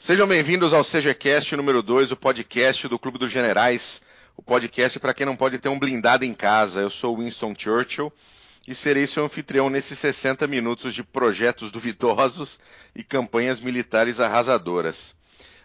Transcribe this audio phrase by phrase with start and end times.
[0.00, 4.00] Sejam bem-vindos ao CGCast número 2, o podcast do Clube dos Generais,
[4.36, 6.82] o podcast para quem não pode ter um blindado em casa.
[6.82, 8.12] Eu sou Winston Churchill
[8.64, 12.60] e serei seu anfitrião nesses 60 minutos de projetos duvidosos
[12.94, 15.16] e campanhas militares arrasadoras.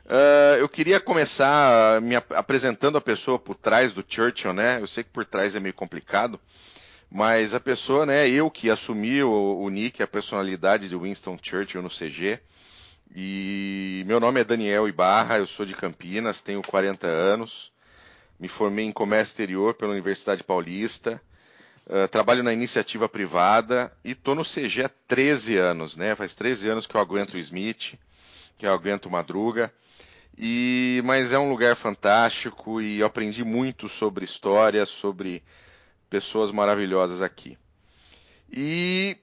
[0.03, 4.79] Uh, eu queria começar me ap apresentando a pessoa por trás do Churchill, né?
[4.81, 6.41] Eu sei que por trás é meio complicado,
[7.07, 8.27] mas a pessoa, né?
[8.27, 12.39] Eu que assumi o, o nick, a personalidade de Winston Churchill no CG.
[13.15, 17.71] E meu nome é Daniel Ibarra, eu sou de Campinas, tenho 40 anos,
[18.39, 21.21] me formei em comércio exterior pela Universidade Paulista,
[21.85, 26.15] uh, trabalho na iniciativa privada e estou no CG há 13 anos, né?
[26.15, 27.99] Faz 13 anos que eu aguento o Smith,
[28.57, 29.71] que eu aguento Madruga.
[30.35, 35.43] E, mas é um lugar fantástico e eu aprendi muito sobre história, sobre
[36.09, 37.59] pessoas maravilhosas aqui.
[38.51, 39.17] E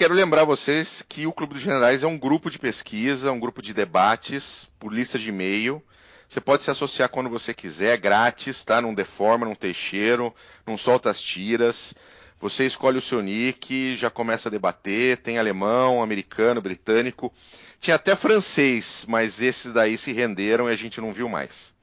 [0.00, 3.60] quero lembrar vocês que o Clube dos Generais é um grupo de pesquisa, um grupo
[3.60, 5.82] de debates por lista de e-mail.
[6.26, 8.80] Você pode se associar quando você quiser, grátis, tá?
[8.80, 10.34] Não deforma, não teixeiro,
[10.66, 11.92] não solta as tiras.
[12.40, 17.30] Você escolhe o seu nick, já começa a debater, tem alemão, americano, britânico.
[17.78, 21.74] Tinha até francês, mas esses daí se renderam e a gente não viu mais.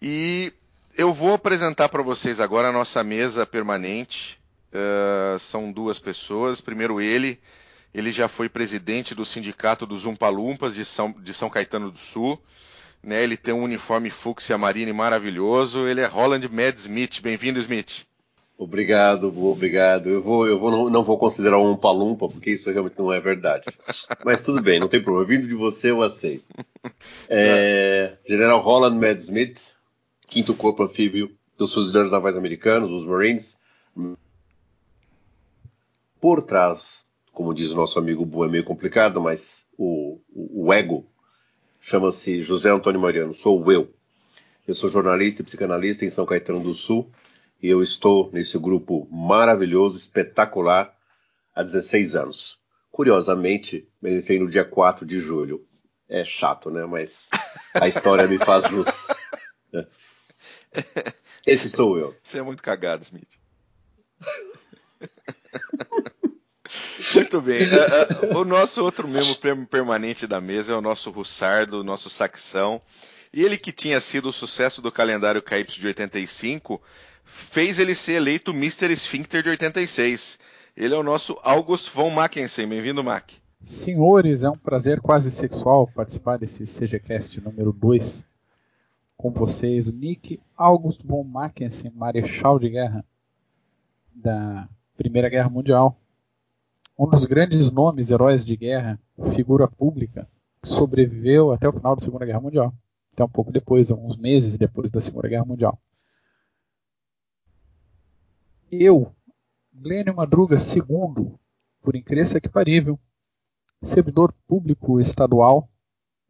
[0.00, 0.50] E
[0.96, 4.40] eu vou apresentar para vocês agora a nossa mesa permanente.
[4.76, 6.60] Uh, são duas pessoas.
[6.60, 7.40] Primeiro ele,
[7.94, 12.38] ele já foi presidente do sindicato dos Umpalumpas de São, de São Caetano do Sul.
[13.02, 15.86] Né, ele tem um uniforme fúcsia marine maravilhoso.
[15.86, 17.20] Ele é Roland Mad Smith.
[17.22, 18.04] Bem-vindo, Smith.
[18.58, 20.08] Obrigado, obrigado.
[20.08, 23.20] Eu vou, eu vou não, não, vou considerar um palumpa, porque isso realmente não é
[23.20, 23.66] verdade.
[24.24, 25.28] Mas tudo bem, não tem problema.
[25.28, 26.52] Vindo de você, eu aceito.
[27.28, 29.74] É, General Holland Mad Smith,
[30.26, 33.58] quinto corpo anfíbio dos fuzileiros navais americanos, os Marines.
[36.20, 40.72] Por trás, como diz o nosso amigo Bu, é meio complicado, mas o, o, o
[40.72, 41.06] ego
[41.80, 43.92] chama-se José Antônio Mariano, sou eu.
[44.66, 47.10] Eu sou jornalista e psicanalista em São Caetano do Sul
[47.62, 50.94] e eu estou nesse grupo maravilhoso, espetacular,
[51.54, 52.58] há 16 anos.
[52.90, 55.64] Curiosamente, ele vem no dia 4 de julho.
[56.08, 56.84] É chato, né?
[56.86, 57.30] Mas
[57.74, 59.08] a história me faz jus.
[61.46, 62.16] Esse sou eu.
[62.22, 63.38] Você é muito cagado, Smith.
[67.14, 67.60] Muito bem.
[67.62, 69.34] Uh, uh, o nosso outro membro
[69.66, 72.80] permanente da mesa é o nosso Russardo, nosso Saxão.
[73.32, 76.80] E ele que tinha sido o sucesso do calendário KY de 85,
[77.24, 78.92] fez ele ser eleito Mr.
[78.96, 80.38] Sphincter de 86.
[80.76, 82.66] Ele é o nosso August von Mackensen.
[82.66, 83.30] Bem-vindo, Mac.
[83.62, 88.26] Senhores, é um prazer quase sexual participar desse CGCast número 2
[89.16, 93.04] com vocês, Nick August von Mackensen, marechal de guerra
[94.14, 95.98] da Primeira Guerra Mundial.
[96.98, 98.98] Um dos grandes nomes, heróis de guerra,
[99.34, 100.26] figura pública,
[100.62, 102.74] sobreviveu até o final da Segunda Guerra Mundial.
[103.12, 105.78] Até um pouco depois, alguns meses depois da Segunda Guerra Mundial.
[108.70, 109.14] Eu,
[109.72, 111.34] Glênio Madruga II,
[111.82, 112.98] por incrível que parível,
[113.82, 115.68] servidor público estadual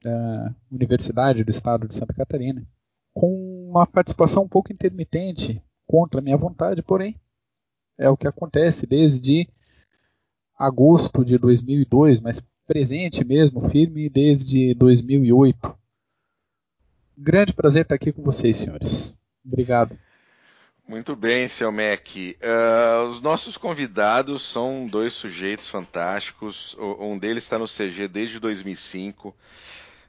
[0.02, 2.66] da Universidade do Estado de Santa Catarina,
[3.14, 7.18] com uma participação um pouco intermitente, contra minha vontade, porém,
[7.98, 9.48] é o que acontece desde
[10.58, 15.76] agosto de 2002, mas presente mesmo, firme desde 2008.
[17.16, 19.16] Grande prazer estar aqui com vocês, senhores.
[19.44, 19.96] Obrigado.
[20.88, 22.06] Muito bem, seu Mac.
[22.14, 26.76] Uh, os nossos convidados são dois sujeitos fantásticos.
[26.78, 29.34] Um deles está no CG desde 2005,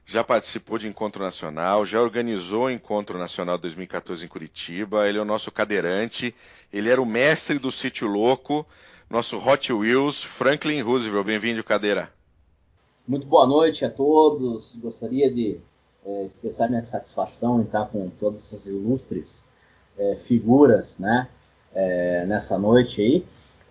[0.08, 5.06] já participou de encontro nacional, já organizou o encontro nacional 2014 em Curitiba.
[5.06, 6.34] Ele é o nosso cadeirante.
[6.72, 8.66] Ele era o mestre do sítio louco,
[9.10, 11.26] nosso Hot Wheels, Franklin Roosevelt.
[11.26, 12.10] Bem-vindo, cadeira.
[13.06, 14.76] Muito boa noite a todos.
[14.76, 15.58] Gostaria de
[16.06, 19.44] é, expressar minha satisfação em estar com todas essas ilustres
[19.98, 21.28] é, figuras né,
[21.74, 23.26] é, nessa noite aí.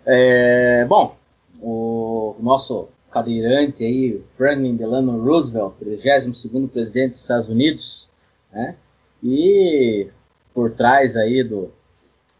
[0.06, 1.16] É, bom,
[1.60, 8.08] o nosso cadeirante aí, Franklin Delano Roosevelt, 32º presidente dos Estados Unidos,
[8.52, 8.76] né,
[9.22, 10.08] e
[10.54, 11.70] por trás aí do,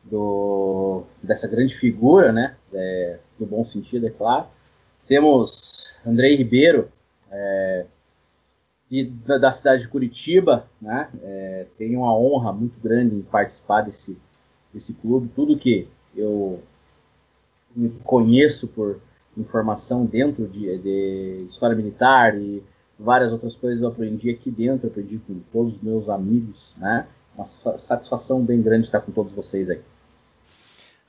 [0.05, 4.47] do dessa grande figura, né, é, no bom sentido, é claro,
[5.07, 6.91] temos Andrei Ribeiro,
[7.31, 7.87] é,
[8.91, 11.11] e da, da, cidade de Curitiba, né?
[11.23, 14.19] É, tenho uma honra muito grande em participar desse,
[14.73, 15.31] desse clube.
[15.35, 15.87] Tudo que
[16.17, 16.63] eu
[18.03, 18.99] conheço por
[19.37, 22.63] informação dentro de, de, história militar e
[22.99, 27.07] várias outras coisas eu aprendi aqui dentro, aprendi com todos os meus amigos, né?
[27.37, 29.81] Uma satisfação bem grande estar com todos vocês aí.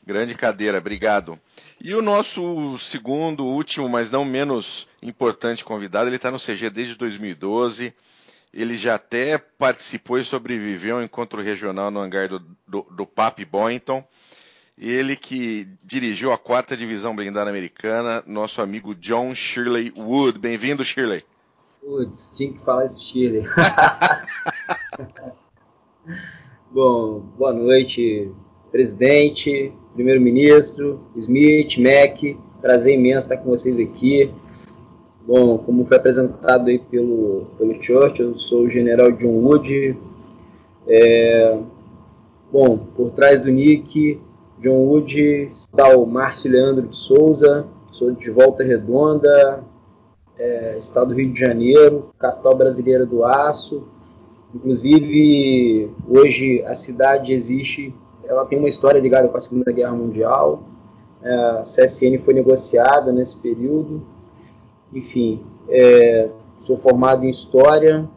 [0.06, 1.40] Grande cadeira, obrigado.
[1.82, 6.96] E o nosso segundo, último, mas não menos importante convidado, ele está no CG desde
[6.96, 7.94] 2012.
[8.52, 13.46] Ele já até participou e sobreviveu ao encontro regional no hangar do, do, do Papi
[13.46, 14.04] Boynton.
[14.82, 20.40] Ele que dirigiu a quarta divisão blindada americana, nosso amigo John Shirley Wood.
[20.40, 21.26] Bem-vindo, Shirley.
[21.82, 23.44] Putz, tinha que falar esse Shirley.
[26.72, 28.32] Bom, boa noite,
[28.72, 32.22] presidente, primeiro-ministro, Smith, Mac.
[32.62, 34.34] Prazer imenso estar com vocês aqui.
[35.28, 39.98] Bom, como foi apresentado aí pelo, pelo Church, eu sou o general John Wood.
[40.88, 41.60] É,
[42.50, 44.22] bom, por trás do Nick,
[44.62, 49.64] John Wood, está o Márcio Leandro de Souza, sou de Volta Redonda,
[50.38, 53.88] é, estado do Rio de Janeiro, capital brasileira do aço.
[54.54, 57.96] Inclusive, hoje a cidade existe,
[58.26, 60.64] ela tem uma história ligada com a Segunda Guerra Mundial.
[61.22, 64.02] É, a CSN foi negociada nesse período.
[64.94, 68.10] Enfim, é, sou formado em História,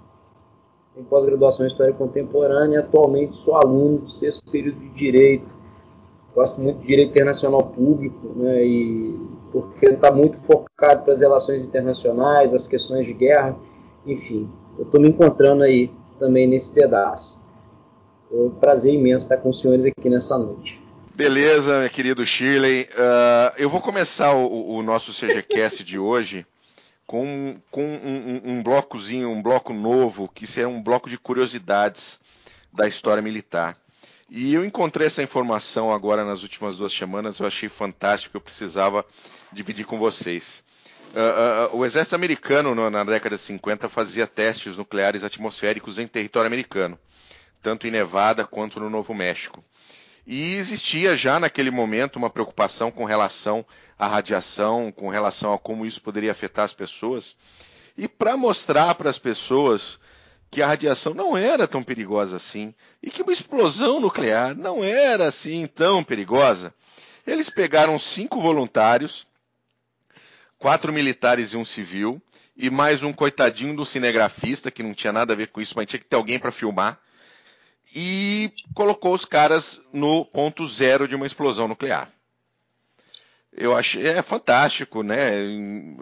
[0.96, 5.61] em pós-graduação em História Contemporânea e atualmente sou aluno do sexto período de Direito.
[6.34, 11.66] Gosto muito de Direito Internacional Público, né, e porque está muito focado para as relações
[11.66, 13.54] internacionais, as questões de guerra,
[14.06, 14.50] enfim.
[14.78, 17.42] Eu estou me encontrando aí também nesse pedaço.
[18.32, 20.80] É um prazer imenso estar com os senhores aqui nessa noite.
[21.14, 22.84] Beleza, meu querido Shirley.
[22.84, 26.46] Uh, eu vou começar o, o nosso CGCast de hoje
[27.06, 32.18] com, com um, um, um, blocozinho, um bloco novo, que será um bloco de curiosidades
[32.72, 33.76] da história militar.
[34.34, 39.04] E eu encontrei essa informação agora nas últimas duas semanas, eu achei fantástico, eu precisava
[39.52, 40.64] dividir com vocês.
[41.12, 46.06] Uh, uh, o exército americano, no, na década de 50, fazia testes nucleares atmosféricos em
[46.06, 46.98] território americano,
[47.62, 49.62] tanto em Nevada quanto no Novo México.
[50.26, 53.62] E existia já naquele momento uma preocupação com relação
[53.98, 57.36] à radiação, com relação a como isso poderia afetar as pessoas.
[57.98, 59.98] E para mostrar para as pessoas
[60.52, 62.72] que a radiação não era tão perigosa assim
[63.02, 66.72] e que uma explosão nuclear não era assim tão perigosa,
[67.26, 69.26] eles pegaram cinco voluntários
[70.62, 72.22] quatro militares e um civil,
[72.56, 75.86] e mais um coitadinho do cinegrafista, que não tinha nada a ver com isso, mas
[75.86, 77.00] tinha que ter alguém para filmar,
[77.92, 82.08] e colocou os caras no ponto zero de uma explosão nuclear.
[83.52, 85.32] Eu acho é fantástico, né?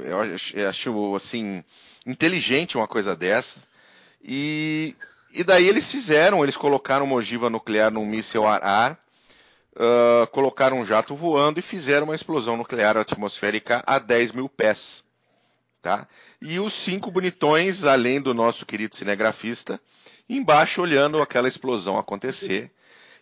[0.05, 1.65] Eu acho assim
[2.07, 3.67] inteligente uma coisa dessa.
[4.23, 4.95] E,
[5.35, 8.99] e daí eles fizeram, eles colocaram uma ogiva nuclear num míssil ar-ar
[9.75, 15.05] uh, colocaram um jato voando e fizeram uma explosão nuclear atmosférica a 10 mil pés.
[15.83, 16.07] Tá?
[16.43, 19.81] E os cinco bonitões, além do nosso querido cinegrafista,
[20.29, 22.71] embaixo olhando aquela explosão acontecer.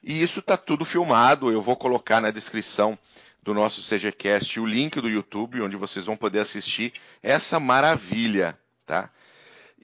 [0.02, 1.52] E isso está tudo filmado.
[1.52, 2.98] Eu vou colocar na descrição
[3.42, 6.92] do nosso CGCast o link do YouTube, onde vocês vão poder assistir
[7.22, 8.58] essa maravilha.
[8.84, 9.08] Tá?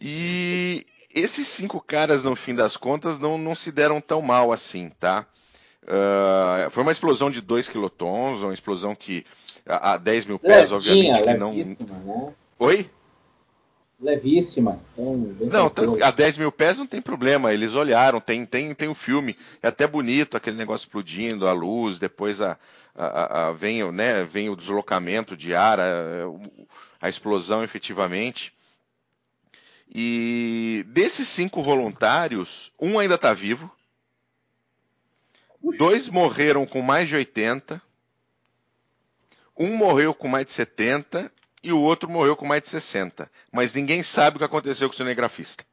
[0.01, 0.85] E
[1.15, 5.27] esses cinco caras, no fim das contas, não, não se deram tão mal assim, tá?
[5.83, 9.25] Uh, foi uma explosão de 2 quilotons, uma explosão que
[9.67, 11.53] a, a 10 mil pés, levinha, obviamente, que não.
[11.53, 12.33] Né?
[12.59, 12.91] Oi?
[14.01, 14.81] Levíssima.
[14.97, 15.73] não,
[16.03, 19.37] a 10 mil pés não tem problema, eles olharam, tem, tem, tem o um filme,
[19.63, 22.59] é até bonito aquele negócio explodindo, a luz, depois a,
[22.95, 25.85] a, a vem, né, vem o deslocamento de ar, a,
[27.01, 28.53] a explosão efetivamente.
[29.93, 33.71] E desses cinco voluntários, um ainda está vivo,
[35.79, 37.81] Dois morreram com mais de 80.
[39.59, 41.31] Um morreu com mais de 70
[41.63, 43.31] e o outro morreu com mais de 60.
[43.51, 45.65] Mas ninguém sabe o que aconteceu com o cinegrafista.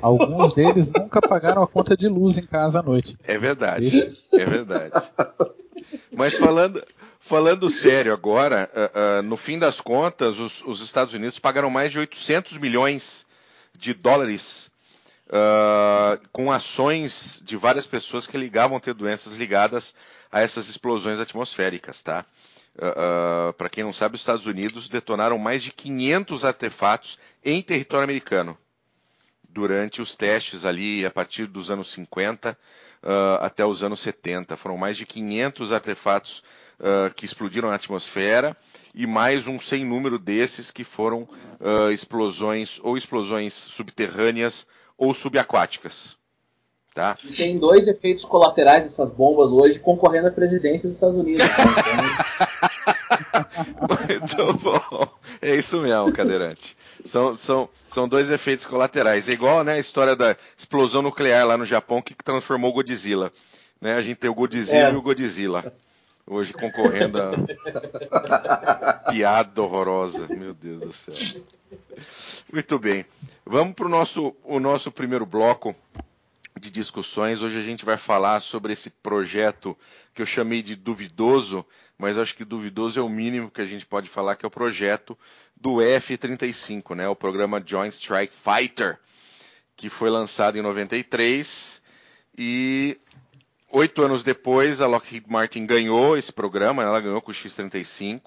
[0.00, 3.18] Alguns deles nunca pagaram a conta de luz em casa à noite.
[3.22, 4.16] É verdade.
[4.32, 4.92] É verdade.
[6.16, 6.82] Mas falando,
[7.28, 11.92] falando sério agora, uh, uh, no fim das contas, os, os Estados Unidos pagaram mais
[11.92, 13.26] de 800 milhões
[13.76, 14.70] de dólares
[15.26, 19.94] uh, com ações de várias pessoas que ligavam ter doenças ligadas
[20.32, 22.24] a essas explosões atmosféricas, tá?
[23.56, 28.56] Para quem não sabe, os Estados Unidos detonaram mais de 500 artefatos em território americano
[29.48, 32.56] durante os testes ali a partir dos anos 50
[33.40, 34.56] até os anos 70.
[34.56, 36.44] Foram mais de 500 artefatos
[37.16, 38.56] que explodiram na atmosfera
[38.94, 41.28] e mais um sem número desses que foram
[41.92, 44.66] explosões ou explosões subterrâneas
[44.96, 46.16] ou subaquáticas.
[46.94, 47.16] Tá?
[47.22, 51.46] E tem dois efeitos colaterais dessas bombas hoje concorrendo à presidência dos Estados Unidos.
[54.08, 55.08] Muito bom.
[55.40, 56.76] É isso mesmo, cadeirante.
[57.04, 59.28] São, são, são dois efeitos colaterais.
[59.28, 63.30] É igual né, a história da explosão nuclear lá no Japão que transformou Godzilla.
[63.80, 63.94] Né?
[63.94, 64.92] A gente tem o Godzilla é.
[64.92, 65.72] e o Godzilla.
[66.30, 67.32] Hoje concorrendo a
[69.10, 70.28] piada horrorosa.
[70.28, 71.42] Meu Deus do céu.
[72.52, 73.06] Muito bem.
[73.46, 75.74] Vamos para o nosso, o nosso primeiro bloco
[76.60, 77.42] de discussões.
[77.42, 79.74] Hoje a gente vai falar sobre esse projeto
[80.12, 81.64] que eu chamei de duvidoso,
[81.96, 84.50] mas acho que duvidoso é o mínimo que a gente pode falar, que é o
[84.50, 85.16] projeto
[85.56, 87.08] do F-35, né?
[87.08, 88.98] o programa Joint Strike Fighter,
[89.74, 91.80] que foi lançado em 93
[92.36, 92.98] e
[93.70, 98.22] oito anos depois a Lockheed Martin ganhou esse programa, ela ganhou com o X-35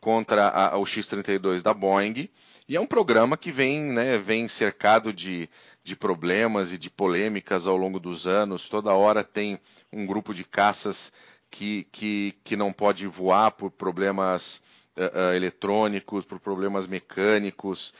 [0.00, 2.28] contra a, o X-32 da Boeing.
[2.68, 5.48] E é um programa que vem, né, vem cercado de,
[5.82, 8.68] de problemas e de polêmicas ao longo dos anos.
[8.68, 9.58] Toda hora tem
[9.92, 11.12] um grupo de caças
[11.50, 14.62] que, que, que não pode voar por problemas
[14.96, 17.92] uh, uh, eletrônicos, por problemas mecânicos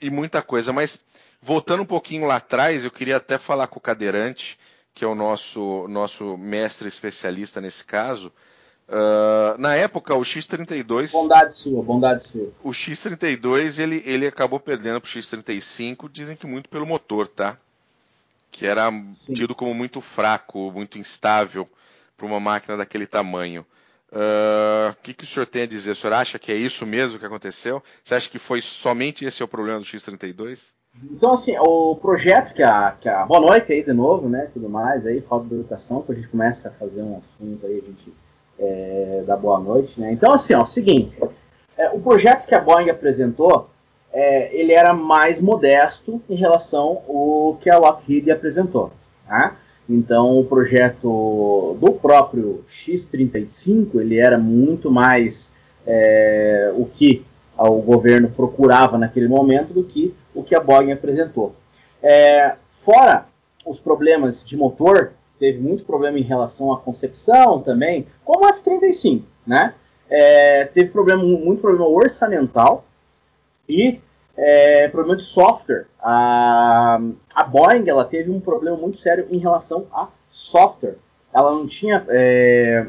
[0.00, 0.72] e muita coisa.
[0.72, 1.00] Mas
[1.40, 4.58] voltando um pouquinho lá atrás, eu queria até falar com o cadeirante,
[4.94, 8.32] que é o nosso, nosso mestre especialista nesse caso,
[8.88, 11.12] Uh, na época, o X-32.
[11.12, 12.52] Bondade sua, bondade sua.
[12.62, 17.56] O X-32 ele, ele acabou perdendo para o X-35, dizem que muito pelo motor, tá?
[18.50, 19.32] Que era Sim.
[19.32, 21.66] tido como muito fraco, muito instável
[22.16, 23.64] para uma máquina daquele tamanho.
[24.12, 25.92] Ah, o uh, que, que o senhor tem a dizer?
[25.92, 27.82] O senhor acha que é isso mesmo que aconteceu?
[28.04, 30.66] Você acha que foi somente esse o problema do X-32?
[31.10, 33.24] Então, assim, o projeto que a, que a.
[33.24, 34.48] Boa noite aí de novo, né?
[34.52, 37.82] Tudo mais aí, falta de educação, que a gente começa a fazer um assunto aí,
[37.82, 38.12] a gente
[38.58, 40.00] é, da Boa Noite.
[40.00, 40.12] Né?
[40.12, 41.18] Então, assim, ó, seguinte,
[41.76, 43.68] é, o projeto que a Boeing apresentou,
[44.12, 48.92] é, ele era mais modesto em relação ao que a Lockheed apresentou.
[49.26, 49.56] Tá?
[49.88, 55.54] Então, o projeto do próprio X-35, ele era muito mais
[55.86, 57.24] é, o que
[57.70, 61.54] o governo procurava naquele momento do que o que a Boeing apresentou.
[62.02, 63.26] É, fora
[63.64, 69.22] os problemas de motor, teve muito problema em relação à concepção também, como o F-35,
[69.46, 69.74] né?
[70.08, 72.84] É, teve problema, muito problema orçamental
[73.68, 74.00] e
[74.36, 75.86] é, problema de software.
[76.00, 77.00] A,
[77.34, 80.96] a Boeing ela teve um problema muito sério em relação a software.
[81.32, 82.86] Ela não tinha, é,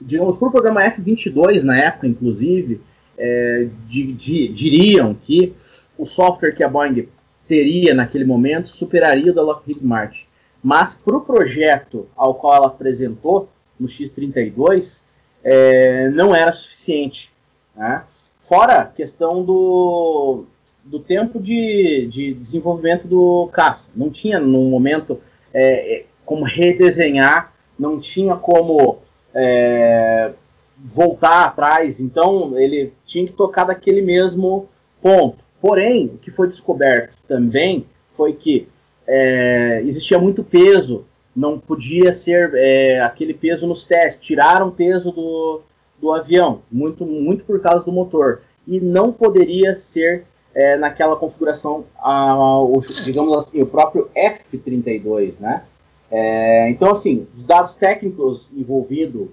[0.00, 2.80] digamos, para o programa F-22 na época, inclusive,
[3.18, 5.54] é, di, di, diriam que
[5.96, 7.08] o software que a Boeing
[7.46, 10.26] teria naquele momento superaria o da Lockheed Martin.
[10.62, 15.04] Mas para o projeto ao qual ela apresentou, no X32,
[15.42, 17.32] é, não era suficiente.
[17.76, 18.02] Né?
[18.40, 20.44] Fora a questão do,
[20.84, 23.90] do tempo de, de desenvolvimento do caça.
[23.94, 25.20] Não tinha, no momento,
[25.52, 28.98] é, é, como redesenhar, não tinha como
[29.34, 30.32] é,
[30.78, 32.00] voltar atrás.
[32.00, 34.68] Então, ele tinha que tocar daquele mesmo
[35.02, 35.44] ponto.
[35.60, 38.68] Porém, o que foi descoberto também foi que
[39.06, 41.04] é, existia muito peso,
[41.34, 45.62] não podia ser é, aquele peso nos testes, tiraram peso do,
[46.00, 51.84] do avião, muito, muito por causa do motor, e não poderia ser é, naquela configuração,
[51.98, 55.64] a, o, digamos assim, o próprio F-32, né?
[56.10, 59.28] É, então, assim, os dados técnicos envolvidos,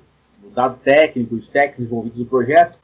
[0.53, 2.77] dado técnico, os técnicos envolvidos no projeto,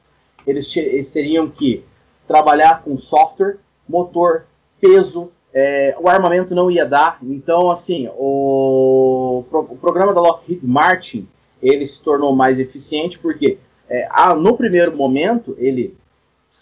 [0.46, 1.84] eles, eles teriam que
[2.26, 3.56] trabalhar com software,
[3.88, 4.44] motor,
[4.80, 7.18] peso, é, o armamento não ia dar.
[7.22, 11.26] Então, assim, o, o, programa da Lockheed Martin
[11.60, 13.58] ele se tornou mais eficiente porque
[13.88, 15.96] é, a, no primeiro momento ele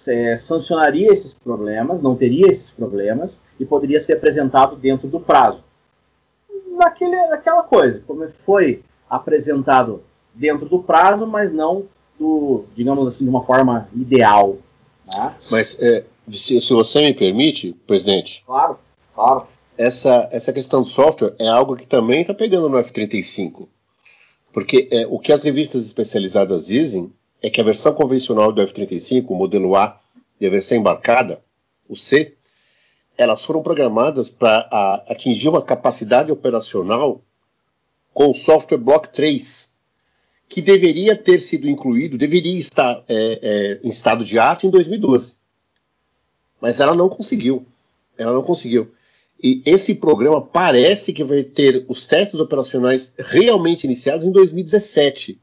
[0.08, 5.62] é, sancionaria esses problemas, não teria esses problemas e poderia ser apresentado dentro do prazo.
[6.72, 10.02] Naquele, naquela coisa, como foi apresentado
[10.36, 11.86] dentro do prazo, mas não
[12.18, 14.56] do, digamos assim, de uma forma ideal.
[15.06, 15.34] Né?
[15.50, 18.42] Mas é, se, se, você me permite, presidente.
[18.46, 18.78] Claro,
[19.14, 19.46] claro.
[19.76, 23.66] Essa, essa questão do software é algo que também está pegando no F-35.
[24.52, 27.12] Porque é, o que as revistas especializadas dizem
[27.42, 30.00] é que a versão convencional do F-35, o modelo A,
[30.40, 31.42] e a versão embarcada,
[31.88, 32.34] o C,
[33.16, 37.22] elas foram programadas para atingir uma capacidade operacional
[38.12, 39.75] com o software Block 3,
[40.48, 45.36] que deveria ter sido incluído, deveria estar é, é, em estado de arte em 2012.
[46.60, 47.66] Mas ela não conseguiu.
[48.16, 48.90] Ela não conseguiu.
[49.42, 55.38] E esse programa parece que vai ter os testes operacionais realmente iniciados em 2017.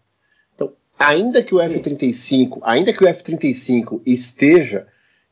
[0.56, 4.88] Então, ainda que o F-35, ainda que o F-35 esteja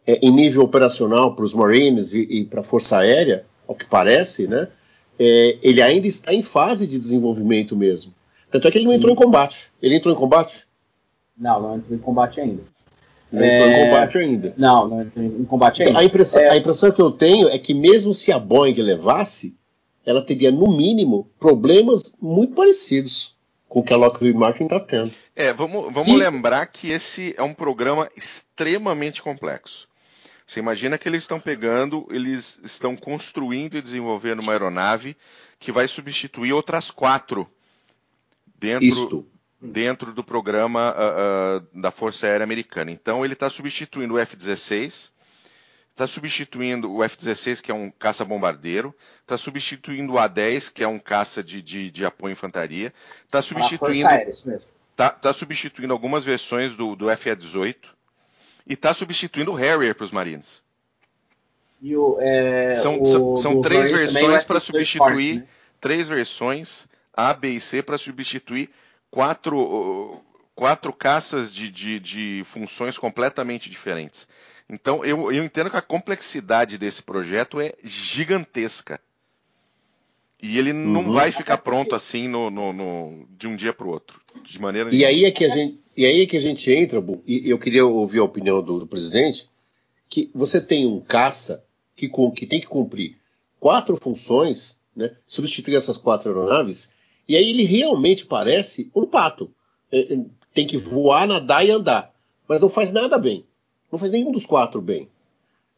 [0.06, 3.86] é, em nível operacional para os Marines e, e para a Força Aérea, ao que
[3.86, 4.68] parece, né,
[5.18, 8.14] é, ele ainda está em fase de desenvolvimento mesmo.
[8.52, 9.72] Tanto é que ele não entrou em combate.
[9.82, 10.68] Ele entrou em combate?
[11.38, 12.64] Não, não entrou em combate ainda.
[13.32, 14.54] Não entrou em é, combate ainda.
[14.58, 16.00] Não, não entrou em combate então, ainda.
[16.00, 16.50] A impressão, é...
[16.50, 19.58] a impressão que eu tenho é que mesmo se a Boeing levasse,
[20.06, 23.38] ela teria, no mínimo, problemas muito parecidos
[23.70, 25.14] com o que a Lockheed Martin está tendo.
[25.34, 29.88] É, vamos, vamos lembrar que esse é um programa extremamente complexo.
[30.46, 35.16] Você imagina que eles estão pegando, eles estão construindo e desenvolvendo uma aeronave
[35.58, 37.48] que vai substituir outras quatro
[38.62, 39.28] dentro,
[39.60, 42.92] dentro do programa uh, uh, da Força Aérea Americana.
[42.92, 45.12] Então ele está substituindo o F-16,
[45.90, 51.00] está substituindo o F-16, que é um caça-bombardeiro, está substituindo o A-10, que é um
[51.00, 52.94] caça de, de, de apoio à infantaria,
[53.26, 54.08] está substituindo,
[54.96, 57.76] tá, tá, substituindo algumas versões do, do F-18
[58.68, 60.64] e está substituindo o Harrier para os Marines.
[61.84, 65.48] O, é, são, são, são três versões para substituir né?
[65.80, 68.70] três versões A, B e C para substituir
[69.10, 70.22] quatro,
[70.56, 74.28] quatro caças de, de, de funções completamente diferentes.
[74.70, 79.00] Então eu, eu entendo que a complexidade desse projeto é gigantesca.
[80.42, 81.14] E ele não uhum.
[81.14, 84.90] vai ficar pronto assim no, no, no de um dia para o outro, de maneira
[84.92, 87.60] e aí é que a gente E aí é que a gente entra, e eu
[87.60, 89.48] queria ouvir a opinião do, do presidente,
[90.10, 91.64] que você tem um caça
[91.96, 93.18] que, que tem que cumprir
[93.60, 96.92] quatro funções, né, substituir essas quatro aeronaves,
[97.32, 99.50] e aí ele realmente parece um pato.
[99.90, 102.14] É, é, tem que voar, nadar e andar,
[102.46, 103.46] mas não faz nada bem.
[103.90, 105.08] Não faz nenhum dos quatro bem.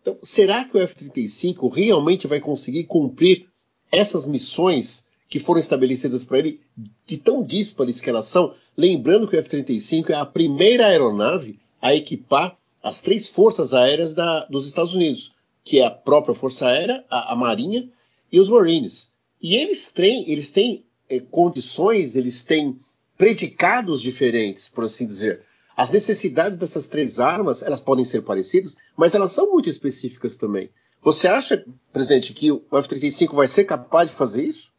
[0.01, 3.45] Então, será que o F-35 realmente vai conseguir cumprir
[3.91, 6.60] essas missões que foram estabelecidas para ele,
[7.05, 11.93] de tão díspares que elas são, lembrando que o F-35 é a primeira aeronave a
[11.93, 17.05] equipar as três forças aéreas da, dos Estados Unidos, que é a própria Força Aérea,
[17.12, 17.88] a, a Marinha
[18.31, 19.12] e os Marines.
[19.39, 20.83] E eles têm, eles têm
[21.29, 22.79] condições, eles têm
[23.17, 25.41] predicados diferentes, por assim dizer.
[25.75, 30.69] As necessidades dessas três armas, elas podem ser parecidas, mas elas são muito específicas também.
[31.01, 34.72] Você acha, presidente, que o F-35 vai ser capaz de fazer isso?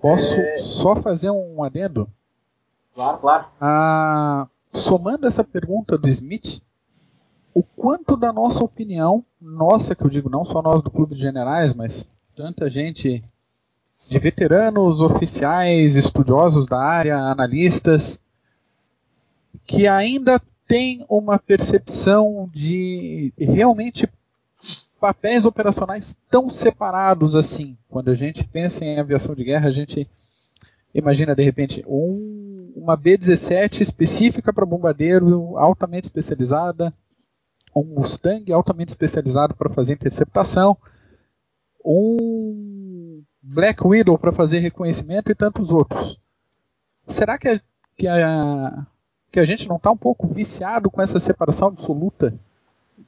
[0.00, 0.58] Posso é...
[0.58, 2.08] só fazer um adendo?
[2.94, 3.46] Claro, claro.
[3.60, 6.60] Ah, somando essa pergunta do Smith,
[7.54, 11.22] o quanto da nossa opinião, nossa que eu digo, não só nós do Clube de
[11.22, 13.24] Generais, mas tanta gente
[14.08, 18.20] de veteranos, oficiais, estudiosos da área, analistas,
[19.66, 24.08] que ainda tem uma percepção de realmente
[25.00, 27.76] papéis operacionais tão separados assim.
[27.88, 30.08] Quando a gente pensa em aviação de guerra, a gente
[30.94, 36.92] imagina de repente um, uma B-17 específica para bombardeiro, altamente especializada,
[37.74, 40.76] um Mustang altamente especializado para fazer interceptação,
[41.84, 42.73] um
[43.46, 46.18] Black Widow para fazer reconhecimento e tantos outros.
[47.06, 47.60] Será que a,
[47.94, 48.86] que a,
[49.30, 52.34] que a gente não está um pouco viciado com essa separação absoluta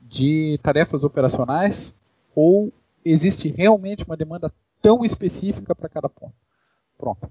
[0.03, 1.97] de tarefas operacionais
[2.35, 2.71] ou
[3.03, 6.35] existe realmente uma demanda tão específica para cada ponto?
[6.99, 7.31] Pronto.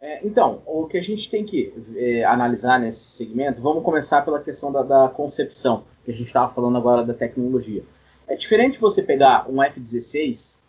[0.00, 4.40] É, então, o que a gente tem que é, analisar nesse segmento, vamos começar pela
[4.40, 7.82] questão da, da concepção, que a gente estava falando agora da tecnologia.
[8.28, 10.59] É diferente você pegar um F-16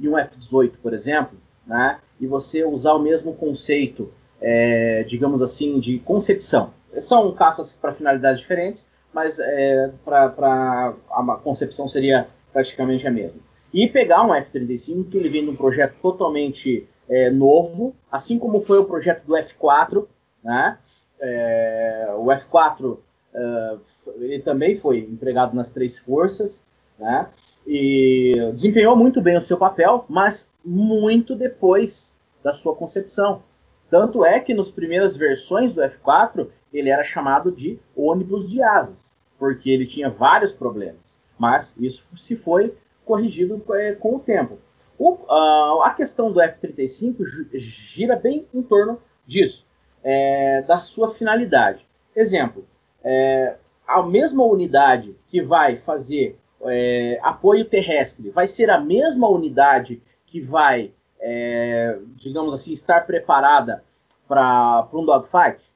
[0.00, 5.78] e um F-18, por exemplo, né, e você usar o mesmo conceito, é, digamos assim,
[5.78, 6.72] de concepção.
[6.98, 13.38] São caças para finalidades diferentes, mas é, para a concepção seria praticamente a mesma.
[13.72, 18.60] E pegar um F-35 que ele vem de um projeto totalmente é, novo, assim como
[18.60, 20.06] foi o projeto do F-4,
[20.42, 20.78] né?
[21.20, 22.98] É, o F-4
[23.34, 23.76] é,
[24.16, 26.64] ele também foi empregado nas três forças,
[26.98, 27.28] né?
[27.66, 33.42] E desempenhou muito bem o seu papel, mas muito depois da sua concepção.
[33.90, 39.18] Tanto é que nas primeiras versões do F4 ele era chamado de ônibus de asas,
[39.38, 41.20] porque ele tinha vários problemas.
[41.38, 44.58] Mas isso se foi corrigido é, com o tempo.
[44.98, 49.66] O, uh, a questão do F-35 gira bem em torno disso,
[50.04, 51.88] é, da sua finalidade.
[52.14, 52.66] Exemplo,
[53.02, 60.02] é, a mesma unidade que vai fazer é, apoio terrestre vai ser a mesma unidade
[60.26, 63.84] que vai é, digamos assim, estar preparada
[64.26, 65.72] para um dogfight?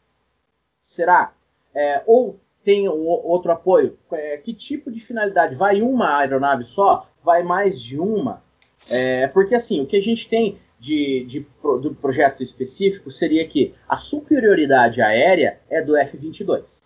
[0.83, 1.35] Será?
[1.75, 3.99] É, ou tem outro apoio?
[4.13, 5.55] É, que tipo de finalidade?
[5.55, 7.07] Vai uma aeronave só?
[7.23, 8.43] Vai mais de uma?
[8.89, 11.47] É, porque assim, o que a gente tem de, de,
[11.81, 16.83] do projeto específico seria que a superioridade aérea é do F-22.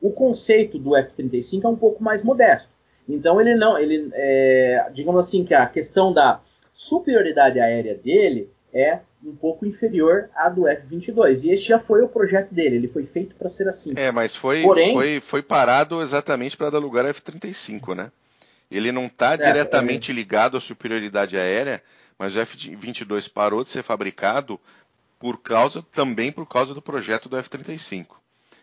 [0.00, 2.75] O conceito do F-35 é um pouco mais modesto.
[3.08, 6.40] Então ele não, ele, é, digamos assim que a questão da
[6.72, 11.44] superioridade aérea dele é um pouco inferior à do F-22.
[11.44, 13.92] E esse já foi o projeto dele, ele foi feito para ser assim.
[13.96, 18.12] É, mas foi, Porém, foi, foi parado exatamente para dar lugar ao F-35, né?
[18.70, 20.14] Ele não está é, diretamente é.
[20.14, 21.82] ligado à superioridade aérea,
[22.18, 24.60] mas o F-22 parou de ser fabricado
[25.18, 28.06] por causa também por causa do projeto do F-35.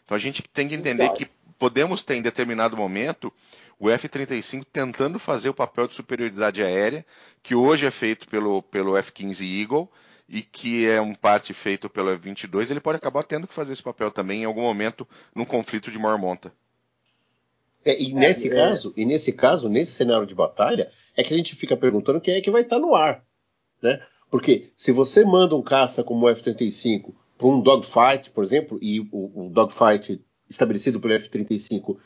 [0.06, 1.28] Então a gente tem que entender que
[1.58, 3.32] podemos ter em determinado momento
[3.80, 7.06] o F-35 tentando fazer o papel de superioridade aérea,
[7.42, 9.90] que hoje é feito pelo, pelo F-15 Eagle
[10.28, 13.84] e que é um parte feito pelo F-22, ele pode acabar tendo que fazer esse
[13.84, 16.54] papel também em algum momento num conflito de maior monta.
[17.86, 19.02] É, e nesse é, caso, é...
[19.02, 22.42] e nesse caso, nesse cenário de batalha, é que a gente fica perguntando quem é
[22.42, 23.24] que vai estar no ar,
[23.82, 24.02] né?
[24.32, 29.02] Porque se você manda um caça como o F-35 para um dogfight, por exemplo, e
[29.12, 31.98] o, o dogfight estabelecido pelo F-35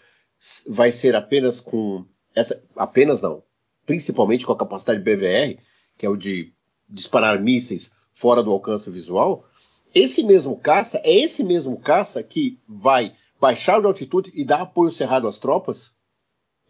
[0.68, 3.44] vai ser apenas com essa, apenas não,
[3.86, 5.60] principalmente com a capacidade BVR,
[5.98, 6.54] que é o de
[6.88, 9.46] disparar mísseis fora do alcance visual,
[9.94, 14.92] esse mesmo caça é esse mesmo caça que vai baixar de altitude e dar apoio
[14.92, 15.98] cerrado às tropas?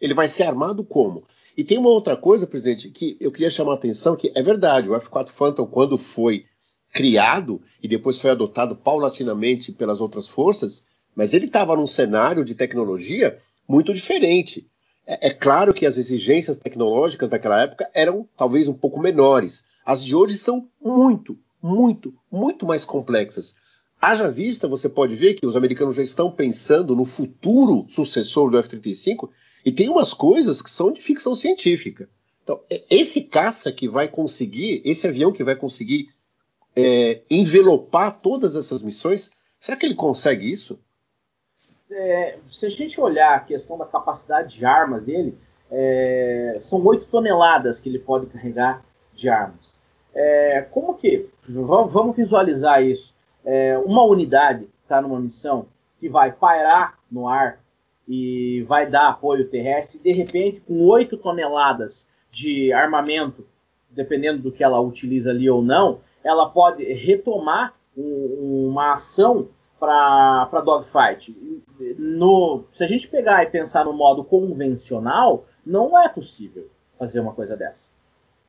[0.00, 1.24] Ele vai ser armado como?
[1.56, 4.88] E tem uma outra coisa, presidente, que eu queria chamar a atenção, que é verdade,
[4.88, 6.46] o F-4 Phantom, quando foi
[6.92, 12.54] criado e depois foi adotado paulatinamente pelas outras forças, mas ele estava num cenário de
[12.54, 13.36] tecnologia
[13.68, 14.66] muito diferente.
[15.06, 19.64] É, é, claro que as exigências tecnológicas daquela época eram talvez um pouco menores.
[19.84, 23.56] As de hoje são muito, muito, muito mais complexas.
[24.00, 28.58] Haja vista, você pode ver que os americanos já estão pensando no futuro sucessor do
[28.58, 29.28] F-35
[29.64, 32.08] e tem umas coisas que são de ficção científica.
[32.44, 36.08] Então, é, esse caça que vai conseguir, esse avião que vai conseguir
[36.76, 40.78] é, envelopar todas essas missões, será que ele consegue isso?
[41.90, 45.38] É, se a gente olhar a questão da capacidade de armas dele,
[45.70, 49.80] é, são 8 toneladas que ele pode carregar de armas.
[50.14, 51.28] É, como que?
[51.48, 53.14] Vamos, visualizar isso.
[53.44, 55.66] É, uma unidade está numa missão
[56.00, 57.60] que vai pairar no ar
[58.06, 63.46] e vai dar apoio terrestre, e de repente, com 8 toneladas de armamento,
[63.90, 69.48] dependendo do que ela utiliza ali ou não, ela pode retomar um, uma ação
[69.78, 71.36] para dogfight.
[71.98, 77.32] No, se a gente pegar e pensar no modo convencional, não é possível fazer uma
[77.32, 77.90] coisa dessa.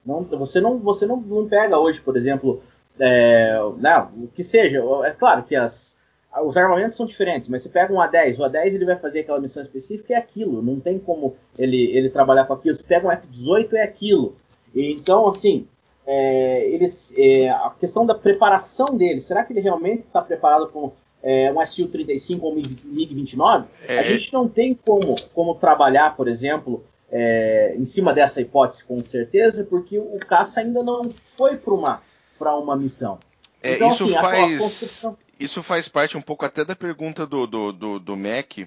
[0.06, 2.62] Não, você não, você não, não pega hoje, por exemplo,
[3.00, 4.84] é, não, o que seja.
[5.04, 6.00] É claro que as,
[6.44, 9.40] os armamentos são diferentes, mas você pega um A10, o A10 ele vai fazer aquela
[9.40, 12.76] missão específica, é aquilo, não tem como ele, ele trabalhar com aquilo.
[12.76, 14.36] Você pega um F18, é aquilo.
[14.74, 15.68] E, então, assim,
[16.06, 20.92] é, eles, é, a questão da preparação dele, será que ele realmente está preparado com
[21.22, 23.66] é, um SU-35 ou um MiG-29?
[23.88, 29.00] A gente não tem como, como trabalhar, por exemplo, é, em cima dessa hipótese com
[29.00, 32.02] certeza, porque o caça ainda não foi para uma,
[32.40, 33.20] uma missão.
[33.62, 35.18] É, então, isso, assim, faz, construção...
[35.40, 38.60] isso faz parte um pouco até da pergunta do, do, do, do Mac,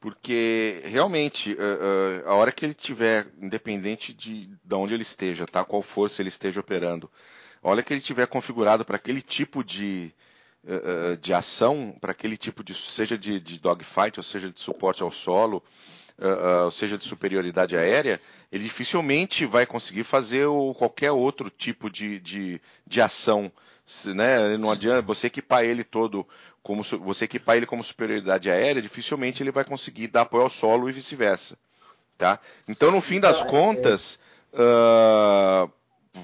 [0.00, 5.46] porque realmente, uh, uh, a hora que ele tiver, independente de, de onde ele esteja,
[5.46, 5.64] tá?
[5.64, 7.10] qual força ele esteja operando,
[7.62, 10.12] a hora que ele tiver configurado para aquele tipo de,
[10.64, 15.02] uh, de ação, para aquele tipo de, seja de, de dogfight, ou seja de suporte
[15.02, 15.62] ao solo,
[16.64, 18.20] ou seja de superioridade aérea,
[18.52, 23.50] ele dificilmente vai conseguir fazer o, qualquer outro tipo de, de, de ação
[24.14, 24.56] né?
[24.56, 26.26] Não adianta você equipar ele todo
[26.62, 30.88] como você equipar ele como superioridade aérea, dificilmente ele vai conseguir dar apoio ao solo
[30.88, 31.58] e vice-versa,
[32.16, 32.38] tá?
[32.68, 34.20] Então, no fim das então, é, contas,
[34.52, 35.70] uh,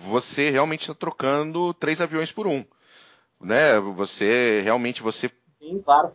[0.06, 2.64] você realmente está trocando três aviões por um,
[3.40, 3.78] né?
[3.80, 6.12] Você realmente você Sim, claro.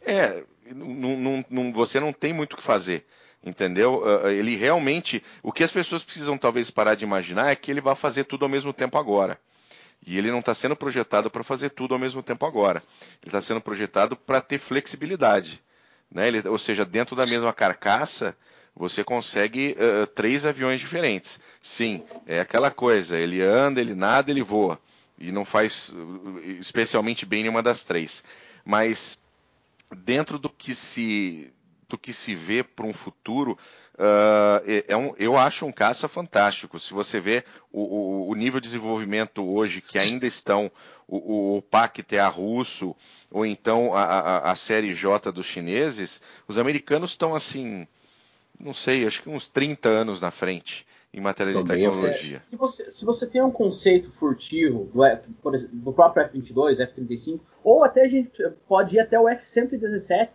[0.00, 3.04] É, não, não, você não tem muito o que fazer
[3.44, 4.02] entendeu?
[4.02, 7.80] Uh, ele realmente, o que as pessoas precisam talvez parar de imaginar é que ele
[7.80, 9.38] vai fazer tudo ao mesmo tempo agora.
[10.04, 12.82] E ele não está sendo projetado para fazer tudo ao mesmo tempo agora.
[13.22, 15.62] Ele está sendo projetado para ter flexibilidade.
[16.10, 16.28] Né?
[16.28, 18.36] Ele, ou seja, dentro da mesma carcaça,
[18.74, 21.40] você consegue uh, três aviões diferentes.
[21.62, 24.78] Sim, é aquela coisa: ele anda, ele nada, ele voa.
[25.18, 25.92] E não faz
[26.60, 28.22] especialmente bem nenhuma das três.
[28.64, 29.18] Mas
[29.94, 31.52] dentro do que se
[31.88, 33.56] do que se vê para um futuro,
[33.94, 36.80] uh, é, é um, eu acho um caça fantástico.
[36.80, 40.70] Se você vê o, o, o nível de desenvolvimento hoje que ainda estão
[41.06, 42.96] o, o PAC-TA russo
[43.30, 47.86] ou então a, a, a, série J dos chineses, os americanos estão assim,
[48.58, 50.84] não sei, acho que uns 30 anos na frente
[51.16, 52.36] em matéria de Também tecnologia.
[52.36, 55.02] É, se, você, se você tem um conceito furtivo do,
[55.42, 58.30] por exemplo, do próprio F-22, F-35, ou até a gente
[58.68, 60.28] pode ir até o F-117,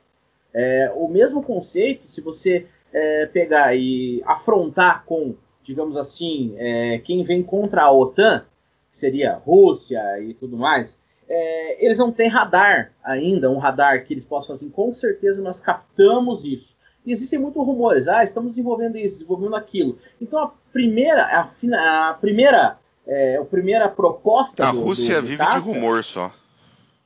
[0.53, 7.23] é, o mesmo conceito, se você é, pegar e afrontar com, digamos assim, é, quem
[7.23, 8.43] vem contra a OTAN,
[8.89, 10.97] que seria Rússia e tudo mais,
[11.29, 14.69] é, eles não têm radar ainda, um radar que eles possam fazer.
[14.71, 16.75] Com certeza nós captamos isso.
[17.05, 19.97] E existem muitos rumores, ah, estamos desenvolvendo isso, desenvolvendo aquilo.
[20.21, 25.27] Então a primeira, a, a primeira, é, a primeira proposta a do, Rússia do, do
[25.27, 26.31] vive de rumor só.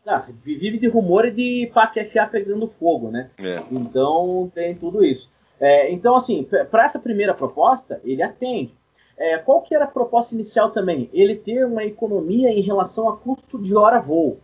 [0.05, 3.29] Ah, vive de rumor e de PAC-FA pegando fogo, né?
[3.39, 3.61] É.
[3.71, 5.31] Então tem tudo isso.
[5.59, 8.73] É, então, assim, para essa primeira proposta, ele atende.
[9.17, 11.09] É, qual que era a proposta inicial também?
[11.13, 14.39] Ele ter uma economia em relação a custo de hora voo.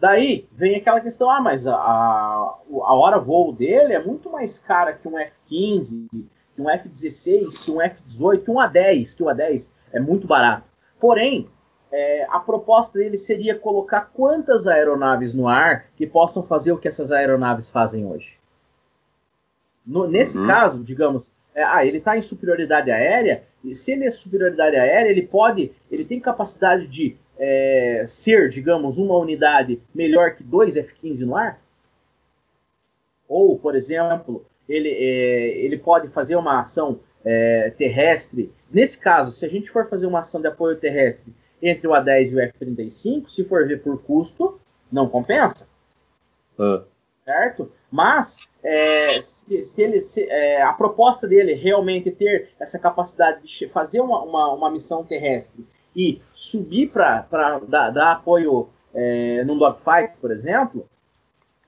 [0.00, 4.58] Daí vem aquela questão, ah, mas a, a, a hora voo dele é muito mais
[4.58, 9.28] cara que um F-15, que um F-16, que um F-18, que um A-10, que o
[9.28, 10.64] A-10 é muito barato.
[11.00, 11.48] Porém,
[11.92, 16.88] é, a proposta dele seria colocar quantas aeronaves no ar que possam fazer o que
[16.88, 18.38] essas aeronaves fazem hoje.
[19.86, 20.46] No, nesse Uhum.
[20.46, 25.08] caso, digamos, é, ah, ele está em superioridade aérea, e se ele é superioridade aérea,
[25.08, 31.20] ele pode, ele tem capacidade de é, ser, digamos, uma unidade melhor que dois F-15
[31.20, 31.60] no ar?
[33.28, 38.52] Ou, por exemplo, ele, é, ele pode fazer uma ação é, terrestre.
[38.70, 42.30] Nesse caso, se a gente for fazer uma ação de apoio terrestre entre o A10
[42.30, 44.60] e o F-35, se for ver por custo,
[44.92, 45.66] não compensa
[46.58, 46.84] Ah,
[47.24, 47.72] certo?
[47.90, 53.68] Mas é, se, se ele, se, é, a proposta dele realmente ter essa capacidade de
[53.68, 57.26] fazer uma, uma, uma missão terrestre e subir para
[57.68, 60.88] dar, dar apoio é, num dogfight, por exemplo,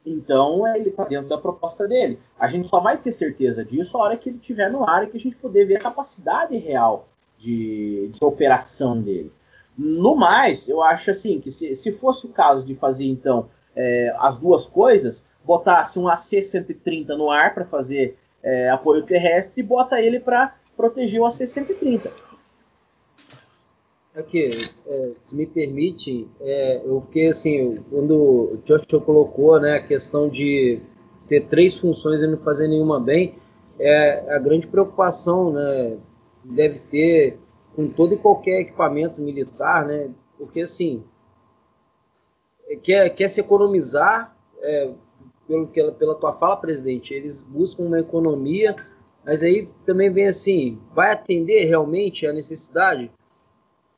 [0.04, 2.18] então ele está dentro da proposta dele.
[2.38, 5.08] A gente só vai ter certeza disso a hora que ele estiver no ar e
[5.08, 9.32] que a gente poder ver a capacidade real de, de operação dele.
[9.76, 14.14] No mais, eu acho assim que se, se fosse o caso de fazer então é,
[14.18, 20.00] as duas coisas, botasse um AC-130 no ar para fazer é, apoio terrestre e bota
[20.00, 22.10] ele para proteger o AC-130.
[24.16, 24.48] Aqui,
[24.86, 30.26] é, se me permite, é, eu fiquei assim, quando o Churchill colocou né, a questão
[30.26, 30.80] de
[31.28, 33.34] ter três funções e não fazer nenhuma bem,
[33.78, 35.98] é a grande preocupação né,
[36.42, 37.38] deve ter
[37.74, 41.04] com todo e qualquer equipamento militar, né, porque assim,
[42.70, 44.92] é, quer, quer se economizar, é,
[45.46, 48.76] pelo que, pela tua fala, presidente, eles buscam uma economia,
[49.22, 53.10] mas aí também vem assim, vai atender realmente a necessidade?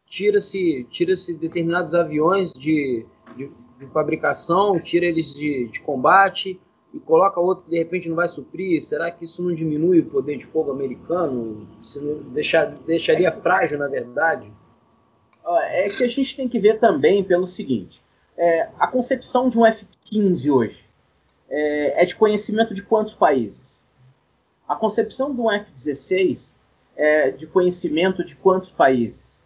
[0.09, 3.05] Tira-se tira-se determinados aviões de,
[3.37, 6.59] de, de fabricação, tira eles de, de combate
[6.92, 8.83] e coloca outro que de repente não vai suprir.
[8.83, 11.68] Será que isso não diminui o poder de fogo americano?
[11.83, 12.01] Se
[12.33, 14.51] deixar, deixaria frágil, na verdade?
[15.71, 18.03] É que a gente tem que ver também pelo seguinte:
[18.37, 20.85] é, a concepção de um F-15 hoje
[21.49, 23.87] é, é de conhecimento de quantos países?
[24.66, 26.57] A concepção de um F-16
[26.94, 29.38] é de conhecimento de quantos países?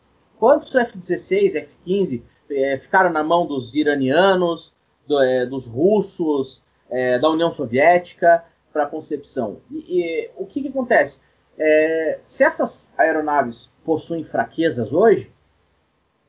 [0.42, 4.74] Quantos F-16, F-15 é, ficaram na mão dos iranianos,
[5.06, 9.60] do, é, dos russos, é, da União Soviética para concepção?
[9.70, 11.20] E, e o que, que acontece?
[11.56, 15.30] É, se essas aeronaves possuem fraquezas hoje,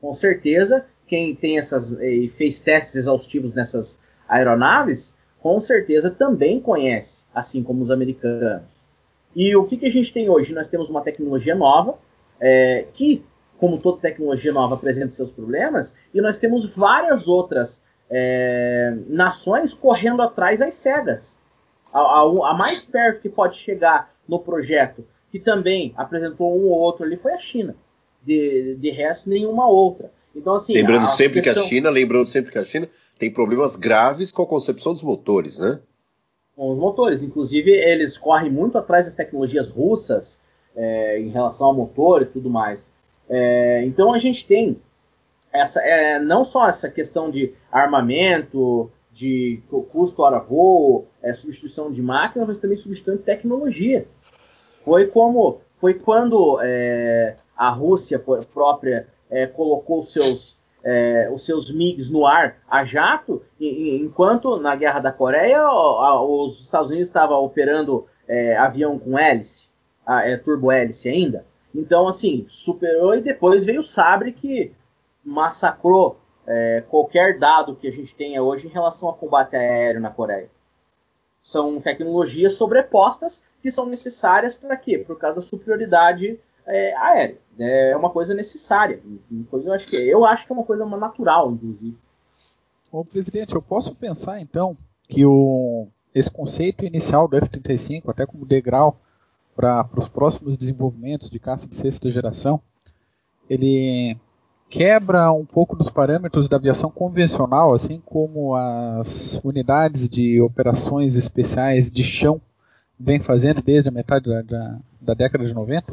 [0.00, 3.98] com certeza quem tem essas e fez testes exaustivos nessas
[4.28, 8.62] aeronaves, com certeza também conhece, assim como os americanos.
[9.34, 10.54] E o que, que a gente tem hoje?
[10.54, 11.98] Nós temos uma tecnologia nova
[12.38, 13.24] é, que
[13.64, 20.20] como toda tecnologia nova apresenta seus problemas, e nós temos várias outras é, nações correndo
[20.20, 21.40] atrás às cegas.
[21.90, 26.78] A, a, a, mais perto que pode chegar no projeto, que também apresentou um ou
[26.78, 27.74] outro ali, foi a China.
[28.22, 30.12] De, de resto, nenhuma outra.
[30.36, 31.54] Então, assim, lembrando a sempre questão...
[31.54, 32.86] que a China, lembrando sempre que a China
[33.18, 35.80] tem problemas graves com a concepção dos motores, né?
[36.54, 40.42] Com os motores, inclusive eles correm muito atrás das tecnologias russas
[40.76, 42.92] é, em relação ao motor e tudo mais.
[43.28, 44.80] É, então a gente tem
[45.52, 52.02] essa, é, não só essa questão de armamento, de custo hora voo, é, substituição de
[52.02, 54.06] máquinas, mas também substituição de tecnologia.
[54.84, 58.18] Foi como foi quando é, a Rússia
[58.52, 64.76] própria é, colocou seus é, os seus MiGs no ar a jato, e, enquanto na
[64.76, 69.68] Guerra da Coreia a, os Estados Unidos estavam operando é, avião com hélice,
[70.04, 71.46] a, é, turbo hélice ainda.
[71.74, 74.72] Então, assim, superou e depois veio o Sabre que
[75.24, 80.10] massacrou é, qualquer dado que a gente tenha hoje em relação a combate aéreo na
[80.10, 80.50] Coreia.
[81.40, 84.98] São tecnologias sobrepostas que são necessárias para quê?
[84.98, 87.38] Por causa da superioridade é, aérea.
[87.58, 89.02] É uma coisa necessária.
[89.30, 91.96] Uma coisa, eu, acho que, eu acho que é uma coisa natural, inclusive.
[92.90, 94.76] Ô, presidente, eu posso pensar então
[95.08, 99.00] que o, esse conceito inicial do F-35, até como degrau
[99.54, 102.60] para os próximos desenvolvimentos de caça de sexta geração,
[103.48, 104.16] ele
[104.68, 111.90] quebra um pouco dos parâmetros da aviação convencional, assim como as unidades de operações especiais
[111.90, 112.40] de chão
[112.98, 115.92] vem fazendo desde a metade da, da, da década de 90?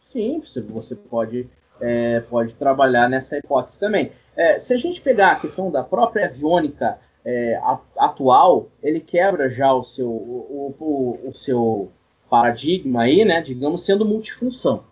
[0.00, 1.48] Sim, você pode,
[1.80, 4.12] é, pode trabalhar nessa hipótese também.
[4.36, 7.60] É, se a gente pegar a questão da própria aviônica é,
[7.96, 11.90] atual, ele quebra já o seu, o, o, o, seu
[12.32, 14.84] paradigma aí, né, digamos, sendo multifunção.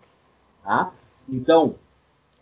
[0.63, 0.93] Tá?
[1.27, 1.73] Então,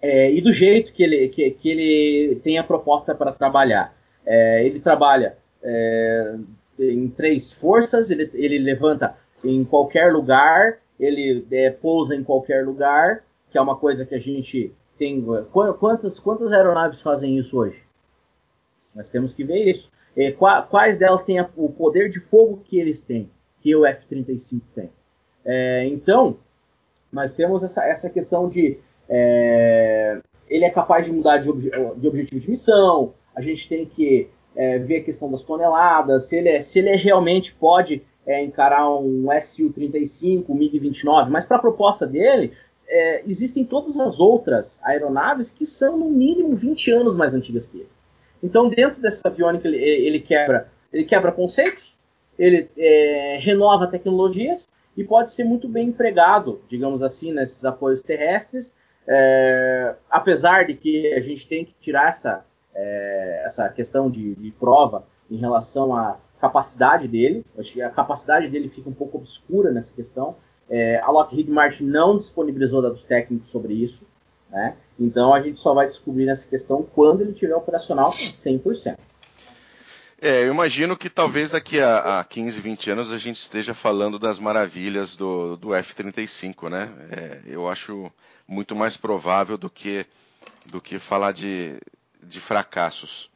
[0.02, 3.96] é, e do jeito que ele, que, que ele tem a proposta para trabalhar.
[4.26, 6.36] É, ele trabalha é,
[6.78, 13.24] em três forças, ele, ele levanta em qualquer lugar, ele é, pousa em qualquer lugar,
[13.50, 15.26] que é uma coisa que a gente tem.
[15.80, 17.82] Quantas, quantas aeronaves fazem isso hoje?
[18.94, 19.90] Nós temos que ver isso.
[20.70, 23.30] Quais delas têm o poder de fogo que eles têm,
[23.62, 24.90] que o F-35 tem?
[25.46, 26.38] É, então,
[27.12, 28.78] nós temos essa, essa questão de
[29.10, 33.86] é, ele é capaz de mudar de, obje, de, objetivo de missão, a gente tem
[33.86, 38.04] que é, ver a questão das toneladas, se ele, é, se ele é realmente pode
[38.26, 42.54] é, encarar um Su-35, um MiG-29, mas para a proposta dele,
[43.28, 47.90] existem todas as outras aeronaves que são no mínimo 20 anos mais antigas que ele.
[48.42, 51.99] Então, dentro dessa aviônica, ele, ele quebra, ele quebra conceitos,
[52.40, 58.74] ele é, renova tecnologias e pode ser muito bem empregado, digamos assim, nesses apoios terrestres,
[59.06, 64.52] é, apesar de que a gente tem que tirar essa, é, essa questão de, de,
[64.52, 69.72] prova em relação à capacidade dele, acho que a capacidade dele fica um pouco obscura
[69.72, 70.36] nessa questão.
[70.70, 74.08] É, a Lockheed Martin não disponibilizou dados técnicos sobre isso,
[74.50, 74.76] né?
[75.00, 78.98] Então a gente só vai descobrir nessa questão quando ele tiver operacional 100%.
[80.22, 84.20] É, eu imagino que talvez daqui a, a 15, 20 anos a gente esteja falando
[84.20, 86.92] das maravilhas do, do F-35, né?
[87.10, 88.12] É, eu acho
[88.46, 90.06] muito mais provável do que,
[90.66, 91.80] do que falar de,
[92.22, 93.30] de fracassos.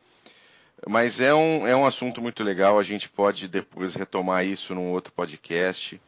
[0.86, 4.92] Mas é um, é um assunto muito legal, a gente pode depois retomar isso num
[4.92, 6.02] outro podcast.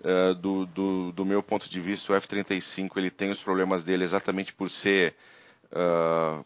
[0.00, 4.02] Uh, do, do, do, meu ponto de vista, o F-35 ele tem os problemas dele
[4.02, 5.14] exatamente por ser,
[5.72, 6.44] uh,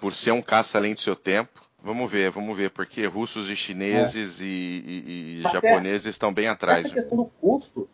[0.00, 1.63] por ser um caça além do seu tempo.
[1.84, 4.44] Vamos ver, vamos ver, porque russos e chineses é.
[4.44, 6.82] e, e, e japoneses estão bem atrás.
[6.82, 7.86] Essa questão do custo,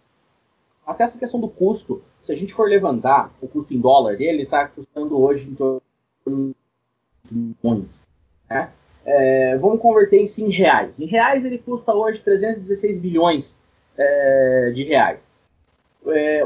[0.86, 4.30] até essa questão do custo, se a gente for levantar o custo em dólar dele,
[4.30, 5.82] ele está custando hoje em torno
[7.24, 8.06] de milhões.
[8.48, 8.70] Né?
[9.04, 11.00] É, vamos converter isso em reais.
[11.00, 13.58] Em reais ele custa hoje 316 bilhões
[13.98, 15.20] é, de reais.
[16.06, 16.44] É,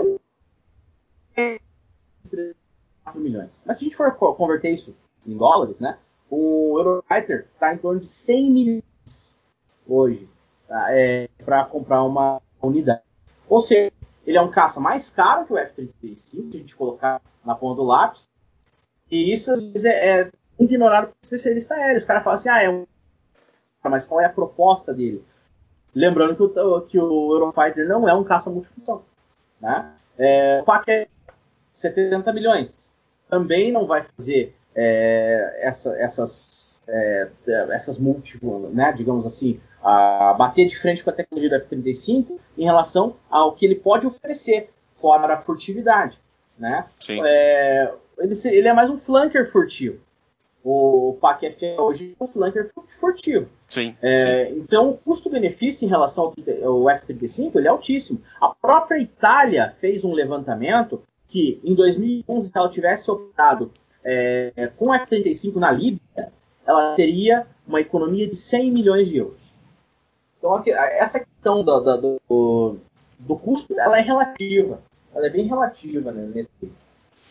[3.04, 3.50] 4 milhões.
[3.66, 5.98] Mas se a gente for converter isso em dólares, né?
[6.36, 9.38] O Eurofighter está em torno de 100 milhões
[9.86, 10.28] hoje
[10.66, 10.86] tá?
[10.90, 13.02] é, para comprar uma unidade.
[13.48, 13.92] Ou seja,
[14.26, 17.76] ele é um caça mais caro que o F-35, se a gente colocar na ponta
[17.76, 18.28] do lápis.
[19.10, 21.98] E isso às vezes é, é ignorado por especialista aéreo.
[21.98, 22.86] Os caras falam assim, ah, é um.
[23.82, 25.22] Mas qual é a proposta dele?
[25.94, 29.04] Lembrando que o, que o Eurofighter não é um caça multifunção.
[29.60, 29.92] Né?
[30.18, 31.08] É, o PAC é
[31.72, 32.90] 70 milhões.
[33.28, 37.28] Também não vai fazer é, essa, essas, é,
[37.70, 42.64] essas múltiplas, né, digamos assim, a bater de frente com a tecnologia do F-35 em
[42.64, 46.18] relação ao que ele pode oferecer fora a furtividade.
[46.58, 46.86] Né?
[47.08, 49.98] É, ele, ele, é mais um flanker furtivo.
[50.64, 53.46] O PAC-F hoje é um flanker furtivo.
[53.68, 54.60] Sim, é, sim.
[54.60, 56.32] Então, o custo-benefício em relação
[56.64, 58.22] ao F-35 ele é altíssimo.
[58.40, 63.70] A própria Itália fez um levantamento que, em 2011, se ela tivesse operado
[64.04, 66.32] é, com o F-35 na Líbia,
[66.66, 69.62] ela teria uma economia de 100 milhões de euros.
[70.38, 72.76] Então, essa questão do, do,
[73.18, 74.80] do custo, ela é relativa.
[75.14, 76.72] Ela é bem relativa né, nesse,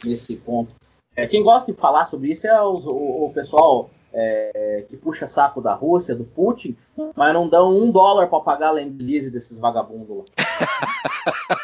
[0.04, 0.74] nesse ponto.
[1.16, 5.28] É, quem gosta de falar sobre isso é os, o, o, pessoal é, que puxa
[5.28, 6.76] saco da Rússia, do Putin,
[7.16, 10.24] mas não dão um dólar para pagar a land-lease desses vagabundos lá.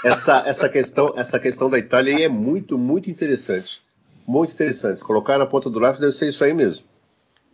[0.05, 3.83] Essa, essa, questão, essa questão da Itália é muito, muito interessante
[4.29, 5.01] muito interessantes.
[5.01, 6.85] Colocar na ponta do lápis deve ser isso aí mesmo.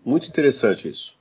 [0.03, 1.17] Muito interessante isso.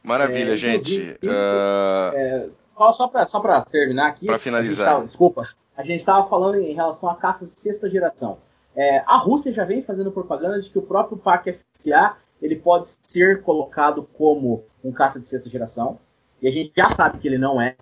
[0.00, 1.18] Maravilha, é, gente.
[1.24, 2.14] Uh...
[2.14, 2.46] É,
[2.92, 4.26] só para só terminar aqui.
[4.26, 4.92] Para finalizar.
[4.92, 5.42] Tava, desculpa.
[5.76, 8.38] A gente estava falando em relação a caças de sexta geração.
[8.76, 13.42] É, a Rússia já vem fazendo propaganda de que o próprio PAC-FA ele pode ser
[13.42, 15.98] colocado como um caça de sexta geração.
[16.40, 17.74] E a gente já sabe que ele não é.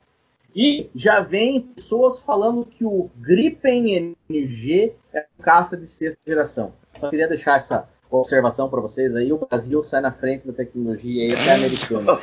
[0.54, 6.74] E já vem pessoas falando que o Gripen NG é um caça de sexta geração.
[6.98, 9.32] Só queria deixar essa observação para vocês aí.
[9.32, 12.12] O Brasil sai na frente da tecnologia aí até americana.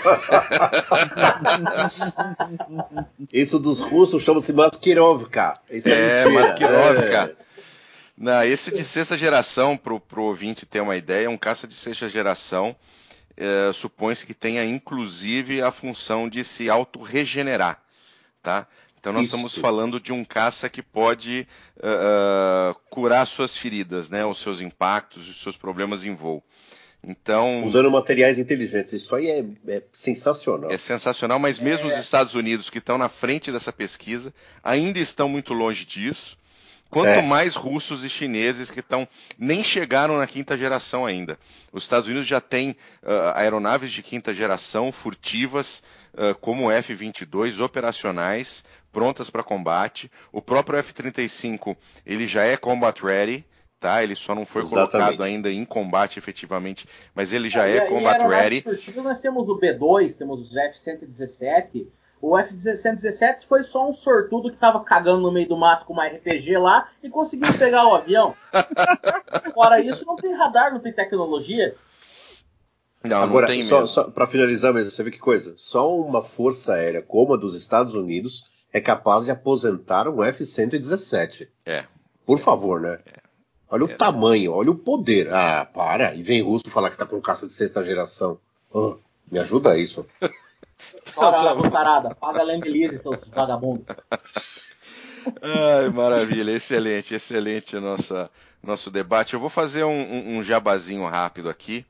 [3.34, 5.60] Isso dos russos chama-se Maskirovka.
[5.70, 7.36] Isso é, é Maskirovka.
[7.36, 7.50] É.
[8.16, 11.74] Não, esse de sexta geração, para o ouvinte ter uma ideia, é um caça de
[11.74, 12.76] sexta geração.
[13.36, 17.82] É, Supõe-se que tenha inclusive a função de se autorregenerar.
[18.50, 18.68] Tá?
[19.00, 19.36] Então nós Isso.
[19.36, 21.48] estamos falando de um caça que pode
[21.78, 24.26] uh, curar suas feridas, né?
[24.26, 26.44] Os seus impactos, os seus problemas em voo.
[27.02, 30.70] Então, usando materiais inteligentes, isso aí é, é sensacional.
[30.70, 31.94] É sensacional, mas mesmo é...
[31.94, 36.38] os Estados Unidos que estão na frente dessa pesquisa ainda estão muito longe disso.
[36.90, 37.22] Quanto é.
[37.22, 41.38] mais russos e chineses que estão nem chegaram na quinta geração ainda.
[41.72, 42.72] Os Estados Unidos já têm
[43.04, 45.84] uh, aeronaves de quinta geração furtivas,
[46.14, 50.12] uh, como o F-22, operacionais, prontas para combate.
[50.32, 53.46] O próprio F-35 ele já é combat ready.
[53.80, 54.92] Tá, ele só não foi Exatamente.
[54.92, 56.86] colocado ainda em combate efetivamente,
[57.16, 58.62] mas ele já é, é combat ready.
[58.62, 61.88] Furtivas, nós temos o B2, temos o F-117,
[62.22, 66.06] o F-117 foi só um sortudo que tava cagando no meio do mato com uma
[66.06, 68.36] RPG lá e conseguiu pegar o avião.
[69.54, 71.76] Fora isso, não tem radar, não tem tecnologia.
[73.04, 75.54] Não, Agora, não tem só, só para finalizar mesmo, você vê que coisa?
[75.56, 81.48] Só uma força aérea como a dos Estados Unidos é capaz de aposentar um F-117.
[81.66, 81.86] É.
[82.26, 83.00] Por favor, né?
[83.06, 83.20] É.
[83.72, 83.86] Olha é.
[83.86, 85.34] o tamanho, olha o poder.
[85.34, 86.14] Ah, para.
[86.16, 88.40] E vem russo falar que tá com caça de sexta geração.
[88.72, 88.98] Oh,
[89.32, 90.06] me ajuda isso.
[91.16, 92.16] Bora lá, Russarada.
[92.16, 93.86] Paga a seus vagabundos.
[95.42, 98.30] Ai, maravilha, excelente, excelente nossa,
[98.64, 99.34] nosso debate.
[99.34, 101.86] Eu vou fazer um, um, um, jabazinho rápido aqui.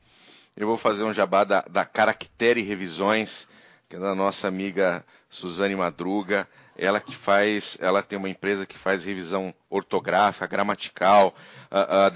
[0.57, 3.47] Eu vou fazer um jabá da, da Caractere Revisões,
[3.87, 6.47] que é da nossa amiga Suzane Madruga.
[6.81, 11.35] Ela que faz, ela tem uma empresa que faz revisão ortográfica, gramatical,
[11.69, 12.09] a,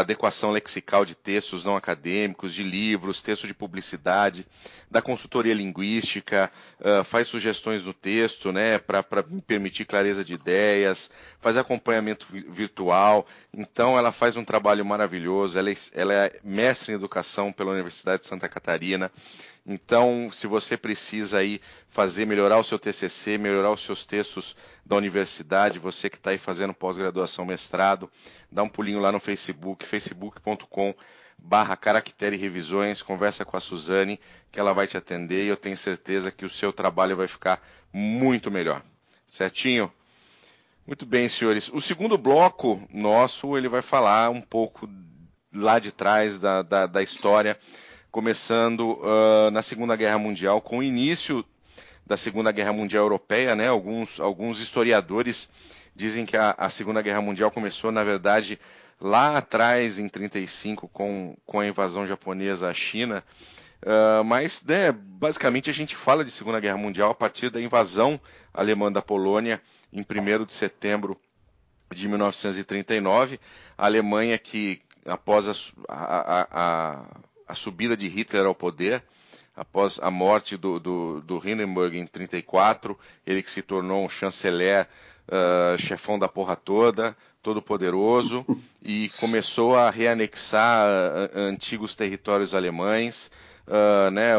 [0.00, 4.46] adequação lexical de textos não acadêmicos, de livros, texto de publicidade,
[4.90, 9.02] da consultoria linguística, uh, faz sugestões no texto, né, para
[9.46, 11.10] permitir clareza de ideias,
[11.40, 13.26] faz acompanhamento virtual.
[13.52, 15.58] Então, ela faz um trabalho maravilhoso.
[15.58, 19.10] Ela é, ela é mestre em educação pela Universidade de Santa Catarina.
[19.64, 24.96] Então, se você precisa aí fazer, melhorar o seu TCC, melhorar os seus textos da
[24.96, 28.10] universidade, você que está aí fazendo pós-graduação, mestrado,
[28.50, 30.94] dá um pulinho lá no Facebook, facebook.com
[31.38, 34.18] barra Caractere Revisões, conversa com a Suzane,
[34.50, 37.60] que ela vai te atender e eu tenho certeza que o seu trabalho vai ficar
[37.92, 38.82] muito melhor.
[39.26, 39.92] Certinho?
[40.86, 41.68] Muito bem, senhores.
[41.72, 44.88] O segundo bloco nosso, ele vai falar um pouco
[45.54, 47.58] lá de trás da, da, da história
[48.12, 51.42] começando uh, na Segunda Guerra Mundial, com o início
[52.06, 53.68] da Segunda Guerra Mundial Europeia, né?
[53.68, 55.50] Alguns, alguns historiadores
[55.96, 58.60] dizem que a, a, Segunda Guerra Mundial começou, na verdade,
[59.00, 63.24] lá atrás, em 35, com, com a invasão japonesa à China.
[63.82, 68.20] Uh, mas, né, basicamente, a gente fala de Segunda Guerra Mundial a partir da invasão
[68.52, 69.60] alemã da Polônia,
[69.90, 71.18] em 1 de setembro
[71.90, 73.40] de 1939.
[73.76, 75.54] A Alemanha que, após a,
[75.88, 77.04] a, a
[77.52, 79.02] a subida de Hitler ao poder,
[79.54, 84.88] após a morte do, do, do Hindenburg em 34, ele que se tornou um chanceler,
[85.28, 88.46] uh, chefão da porra toda, todo poderoso,
[88.82, 93.30] e começou a reanexar uh, antigos territórios alemães,
[93.66, 94.32] uh, né,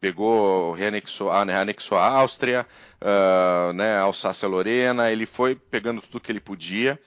[0.00, 2.64] pegou, reanexou, reanexou a Áustria,
[3.02, 7.00] uh, né, Alsácia-Lorena, ele foi pegando tudo que ele podia,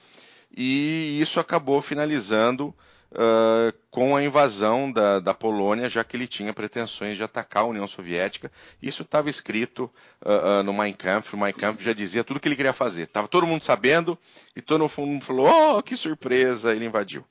[0.54, 2.74] e isso acabou finalizando
[3.12, 7.66] uh, com a invasão da, da, Polônia, já que ele tinha pretensões de atacar a
[7.66, 8.50] União Soviética.
[8.82, 9.90] Isso estava escrito
[10.24, 11.34] uh, uh, no Mein Kampf.
[11.34, 13.02] O Mein Kampf já dizia tudo o que ele queria fazer.
[13.02, 14.18] Estava todo mundo sabendo
[14.54, 17.24] e todo mundo falou: oh, que surpresa, ele invadiu.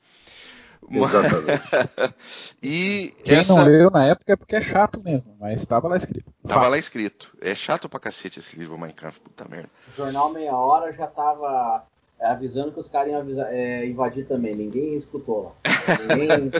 [0.90, 1.68] Exatamente.
[2.62, 3.54] e Quem essa...
[3.54, 6.32] não leu na época é porque é chato mesmo, mas estava lá escrito.
[6.42, 7.36] Estava lá escrito.
[7.40, 9.68] É chato pra cacete esse livro Mein Kampf, puta merda.
[9.92, 11.84] O jornal Meia Hora já estava
[12.20, 14.54] avisando que os caras iam avisar, é, invadir também.
[14.54, 15.72] Ninguém escutou lá.
[16.08, 16.50] Ninguém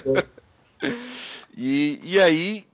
[1.56, 2.66] e, e aí,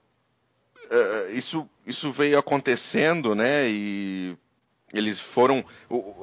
[0.91, 3.69] uh, isso, isso veio acontecendo, né?
[3.69, 4.37] E
[4.95, 5.63] eles foram.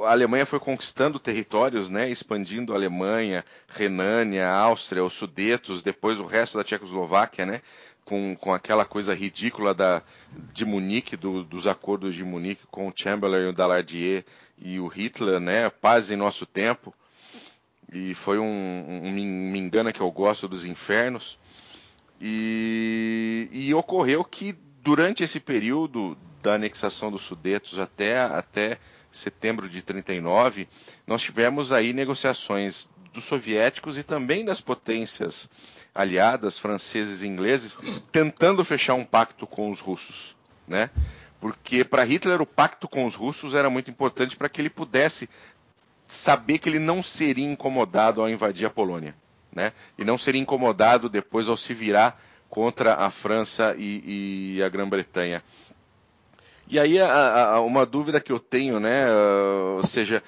[0.05, 2.09] A Alemanha foi conquistando territórios, né?
[2.09, 7.61] Expandindo a Alemanha, Renânia, Áustria, os Sudetos, depois o resto da Tchecoslováquia, né?
[8.03, 10.03] Com, com aquela coisa ridícula da,
[10.53, 14.25] de Munique, do, dos acordos de Munique com o Chamberlain, o Daladier
[14.59, 15.69] e o Hitler, né?
[15.69, 16.95] Paz em nosso tempo.
[17.93, 21.39] E foi um, um, um me engana que eu gosto dos infernos.
[22.19, 28.79] E, e, ocorreu que durante esse período da anexação dos Sudetos até, até
[29.11, 30.67] setembro de 39,
[31.07, 35.49] nós tivemos aí negociações dos soviéticos e também das potências
[35.95, 40.35] aliadas, franceses e ingleses, tentando fechar um pacto com os russos,
[40.67, 40.91] né?
[41.41, 45.29] Porque para Hitler o pacto com os russos era muito importante para que ele pudesse
[46.07, 49.15] saber que ele não seria incomodado ao invadir a Polônia,
[49.53, 49.73] né?
[49.99, 55.43] E não seria incomodado depois ao se virar contra a França e, e a Grã-Bretanha.
[56.69, 59.07] E aí, a, a, uma dúvida que eu tenho, né?
[59.07, 60.23] Uh, ou seja,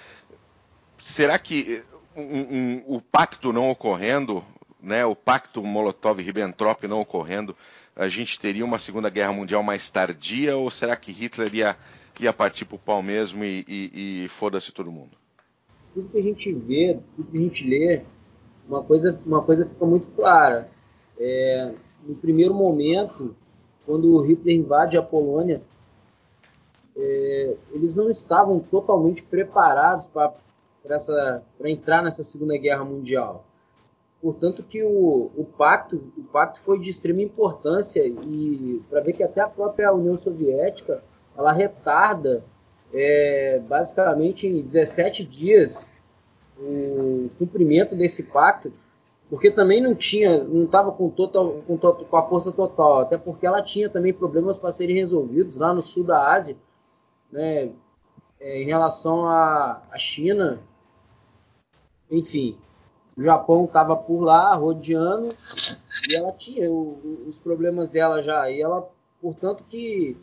[0.99, 1.83] será que
[2.17, 4.45] um, um, o pacto não ocorrendo,
[4.81, 5.05] né?
[5.05, 7.57] O pacto Molotov-Ribbentrop não ocorrendo,
[7.97, 10.57] a gente teria uma Segunda Guerra Mundial mais tardia?
[10.57, 11.77] Ou será que Hitler ia,
[12.21, 15.17] ia partir para o pau mesmo e, e, e foda-se todo mundo?
[15.95, 18.03] Tudo que a gente vê, tudo que a gente lê,
[18.69, 20.69] uma coisa, uma coisa fica muito clara.
[21.19, 21.73] É,
[22.05, 23.37] no primeiro momento,
[23.87, 25.63] quando Hitler invade a Polônia,
[26.97, 30.33] é, eles não estavam totalmente preparados para
[31.65, 33.45] entrar nessa Segunda Guerra Mundial.
[34.23, 39.23] Portanto que o, o, pacto, o pacto foi de extrema importância e para ver que
[39.23, 41.03] até a própria União Soviética
[41.37, 42.43] ela retarda
[42.93, 45.93] é, basicamente em 17 dias
[46.59, 48.73] o cumprimento desse pacto,
[49.29, 53.47] porque também não tinha, não estava com, total, com, com a força total, até porque
[53.47, 56.57] ela tinha também problemas para serem resolvidos lá no sul da Ásia,
[57.35, 57.73] né,
[58.41, 60.61] é, em relação à, à China,
[62.09, 62.57] enfim,
[63.17, 65.35] o Japão estava por lá, rodeando,
[66.09, 68.89] e ela tinha o, os problemas dela já, e ela,
[69.21, 70.17] portanto que,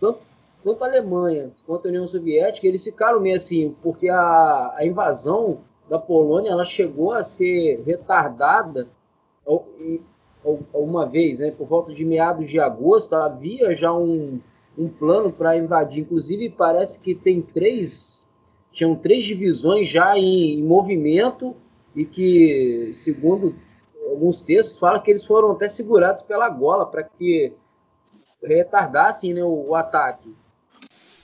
[0.00, 0.20] tanto,
[0.64, 5.58] tanto a Alemanha quanto a União Soviética, eles ficaram meio assim, porque a, a invasão
[5.86, 8.88] da Polônia, ela chegou a ser retardada
[10.72, 14.40] uma vez, né, por volta de meados de agosto, havia já um,
[14.78, 16.02] um plano para invadir.
[16.02, 18.30] Inclusive, parece que tem três,
[18.70, 21.56] tinham três divisões já em, em movimento
[21.94, 23.54] e que, segundo
[24.08, 27.52] alguns textos, fala que eles foram até segurados pela gola para que
[28.42, 30.32] retardassem né, o, o ataque.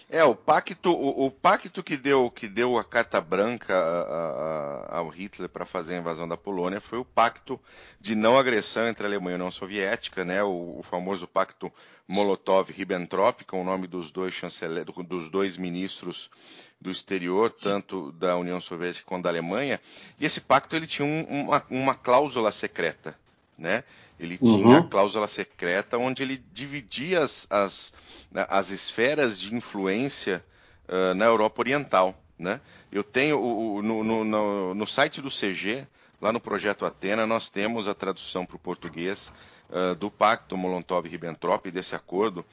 [0.08, 4.98] É, o pacto, o, o, pacto que deu, que deu a carta branca a, a,
[4.98, 7.58] ao Hitler para fazer a invasão da Polônia foi o pacto
[7.98, 10.42] de não agressão entre a Alemanha e a União Soviética, né?
[10.42, 11.72] O, o famoso pacto
[12.06, 16.30] Molotov-Ribbentrop, com o nome dos dois chanceler, dos dois ministros
[16.78, 19.80] do exterior, tanto da União Soviética quanto da Alemanha.
[20.20, 23.18] E esse pacto ele tinha um, uma, uma cláusula secreta,
[23.56, 23.82] né?
[24.18, 24.62] Ele uhum.
[24.62, 27.92] tinha a cláusula secreta onde ele dividia as, as,
[28.32, 30.44] as esferas de influência
[30.88, 32.14] uh, na Europa Oriental.
[32.38, 32.60] Né?
[32.90, 35.86] Eu tenho o, o, no, no, no, site do CG,
[36.20, 39.32] lá no projeto Atena, nós temos a tradução para o português
[39.68, 42.44] uh, do Pacto Molotov-Ribbentrop, desse acordo,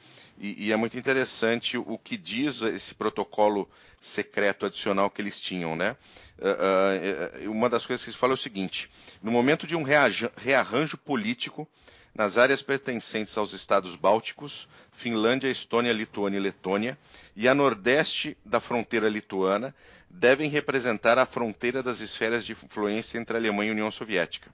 [0.42, 3.70] e, e, é muito interessante o que diz esse protocolo
[4.00, 5.76] secreto adicional que eles tinham.
[5.76, 5.96] Né?
[6.36, 8.90] Uh, uma das coisas que eles falam é o seguinte:
[9.22, 11.68] no momento de um rearranjo político
[12.12, 16.98] nas áreas pertencentes aos estados bálticos, Finlândia, Estônia, Lituânia e Letônia,
[17.36, 19.72] e a nordeste da fronteira lituana,
[20.10, 24.50] devem representar a fronteira das esferas de influência entre a Alemanha e a União Soviética.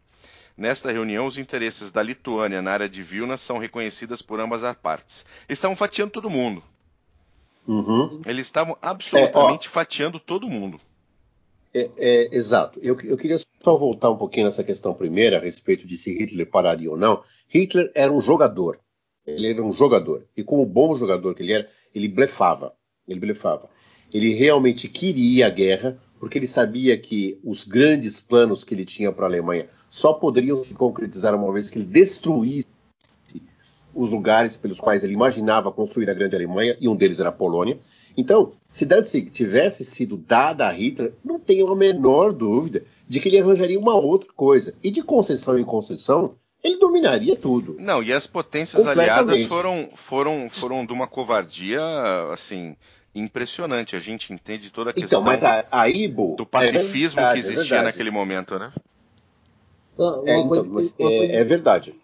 [0.59, 4.77] Nesta reunião, os interesses da Lituânia na área de Vilna são reconhecidas por ambas as
[4.77, 5.25] partes.
[5.49, 6.65] Eles estavam fatiando todo mundo.
[7.65, 8.21] Uhum.
[8.27, 10.81] Eles estavam absolutamente é, fatiando todo mundo.
[11.73, 12.81] É, é, exato.
[12.83, 16.51] Eu, eu, queria só voltar um pouquinho nessa questão primeira, a respeito de se Hitler
[16.51, 17.23] pararia ou não.
[17.49, 18.81] Hitler era um jogador.
[19.25, 20.25] Ele era um jogador.
[20.37, 22.75] E como bom jogador que ele era, ele blefava.
[23.07, 23.71] Ele blefava.
[24.13, 29.13] Ele realmente queria a guerra, porque ele sabia que os grandes planos que ele tinha
[29.13, 32.69] para a Alemanha só poderiam se concretizar uma vez que ele destruísse
[33.95, 37.33] os lugares pelos quais ele imaginava construir a grande Alemanha, e um deles era a
[37.33, 37.79] Polônia.
[38.17, 43.29] Então, se Danzig tivesse sido dada a Hitler, não tenho a menor dúvida de que
[43.29, 44.75] ele arranjaria uma outra coisa.
[44.83, 47.77] E de concessão em concessão, ele dominaria tudo.
[47.79, 51.81] Não, e as potências aliadas foram, foram, foram de uma covardia,
[52.33, 52.77] assim,
[53.15, 53.97] impressionante.
[53.97, 57.23] A gente entende toda a então, questão então, mas a, aí, Bo, do pacifismo é
[57.25, 58.73] verdade, que existia é naquele momento, né?
[59.95, 61.95] Então, é, então, mas, é, é, verdade.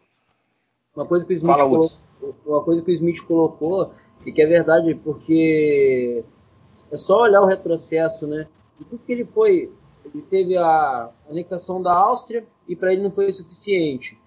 [0.95, 1.99] Uma coisa que o Smith Fala, colocou,
[2.47, 3.93] uma coisa que o Smith colocou
[4.27, 6.25] e que é verdade, porque
[6.91, 8.49] é só olhar o retrocesso, né?
[8.81, 9.71] E tudo que ele foi,
[10.05, 14.19] ele teve a anexação da Áustria e para ele não foi suficiente.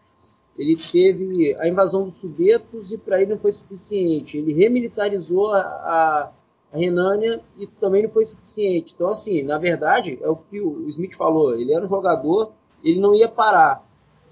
[0.58, 4.38] Ele teve a invasão dos Sudetos e para ele não foi suficiente.
[4.38, 6.32] Ele remilitarizou a, a,
[6.72, 8.94] a, Renânia e também não foi suficiente.
[8.94, 11.56] Então, assim, na verdade, é o que o Smith falou.
[11.56, 12.52] Ele era um jogador,
[12.84, 13.86] ele não ia parar.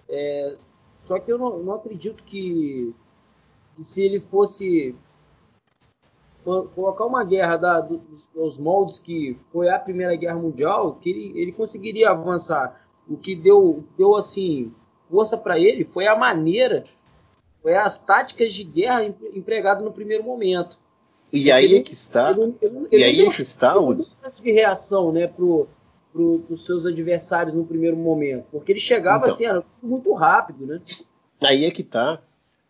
[0.07, 0.55] É,
[0.97, 2.93] só que eu não, não acredito que,
[3.75, 4.95] que se ele fosse
[6.75, 11.39] colocar uma guerra da, dos, dos, moldes que foi a Primeira Guerra Mundial, que ele,
[11.39, 12.86] ele conseguiria avançar.
[13.07, 14.71] O que deu, deu assim
[15.09, 16.83] força para ele foi a maneira,
[17.61, 20.77] foi as táticas de guerra empregadas no primeiro momento.
[21.36, 22.31] E aí ele, é que está.
[22.31, 25.67] Ele, ele, e aí é que está o de reação, né, pro
[26.15, 30.65] para os seus adversários no primeiro momento, porque ele chegava então, assim, era muito rápido,
[30.65, 30.81] né?
[31.43, 32.21] Aí é que está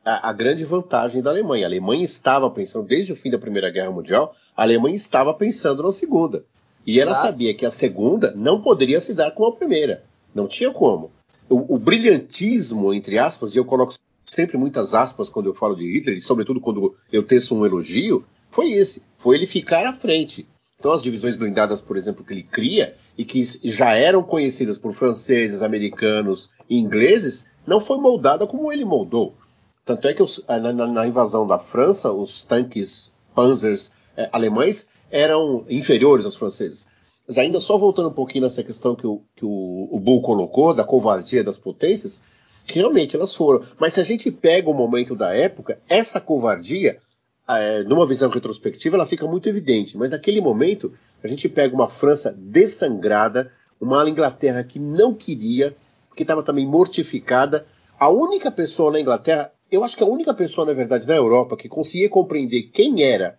[0.04, 1.66] a, a, grande vantagem da Alemanha.
[1.66, 5.84] A Alemanha estava pensando, desde o fim da Primeira Guerra Mundial, a Alemanha estava pensando
[5.84, 6.44] na Segunda.
[6.88, 7.28] E ela claro.
[7.28, 10.04] sabia que a Segunda não poderia se dar com a Primeira.
[10.34, 11.12] Não tinha como.
[11.48, 13.94] O, o, brilhantismo, entre aspas, e eu coloco
[14.26, 18.26] sempre muitas aspas quando eu falo de Hitler, e sobretudo quando eu teço um elogio,
[18.56, 19.04] foi esse.
[19.18, 20.48] Foi ele ficar à frente.
[20.80, 24.94] Então as divisões blindadas, por exemplo, que ele cria, e que já eram conhecidas por
[24.94, 29.36] franceses, americanos e ingleses, não foi moldada como ele moldou.
[29.84, 35.66] Tanto é que os, na, na, invasão da França, os tanques Panzers é, alemães eram
[35.70, 36.88] inferiores aos franceses.
[37.28, 40.74] Mas ainda só voltando um pouquinho nessa questão que o, que o, o Bull colocou,
[40.74, 42.24] da covardia das potências,
[42.66, 43.66] realmente elas foram.
[43.78, 47.00] Mas se a gente pega o momento da época, essa covardia,
[47.48, 49.98] é, numa visão retrospectiva, ela fica muito evidente.
[49.98, 50.94] Mas naquele momento,
[51.24, 55.76] a gente pega uma França dessangrada, uma Inglaterra que não queria,
[56.16, 57.66] que estava também mortificada.
[58.00, 61.58] A única pessoa na Inglaterra, eu acho que a única pessoa, na verdade, na Europa
[61.58, 63.38] que conseguia compreender quem era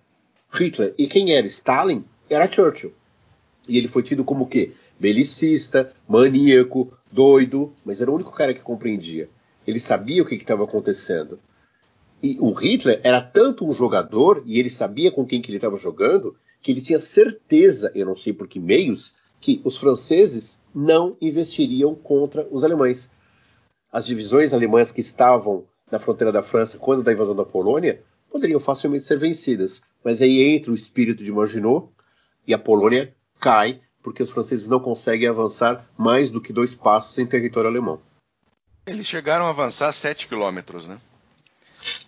[0.53, 2.93] Hitler e quem era Stalin era Churchill.
[3.69, 4.73] E ele foi tido como o quê?
[4.99, 9.29] Belicista, maníaco, doido, mas era o único cara que compreendia.
[9.67, 11.39] Ele sabia o que estava acontecendo.
[12.23, 15.77] E o Hitler era tanto um jogador, e ele sabia com quem que ele estava
[15.77, 21.17] jogando, que ele tinha certeza, eu não sei por que meios, que os franceses não
[21.21, 23.13] investiriam contra os alemães.
[23.93, 28.59] As divisões alemãs que estavam na fronteira da França quando da invasão da Polônia poderiam
[28.59, 29.83] facilmente ser vencidas.
[30.03, 31.89] Mas aí entra o espírito de Maginot
[32.47, 37.19] e a Polônia cai porque os franceses não conseguem avançar mais do que dois passos
[37.19, 38.01] em território alemão.
[38.87, 41.01] Eles chegaram a avançar 7 quilômetros, né?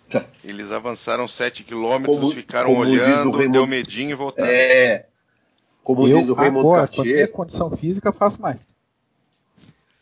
[0.09, 0.25] Tá.
[0.43, 3.51] Eles avançaram 7 quilômetros, ficaram como olhando, Raymond...
[3.51, 4.49] deu medinho e voltaram.
[4.49, 5.05] É.
[5.83, 7.25] Como eu, diz o Raymond agora, Cartier.
[7.25, 8.61] A condição física, faço mais.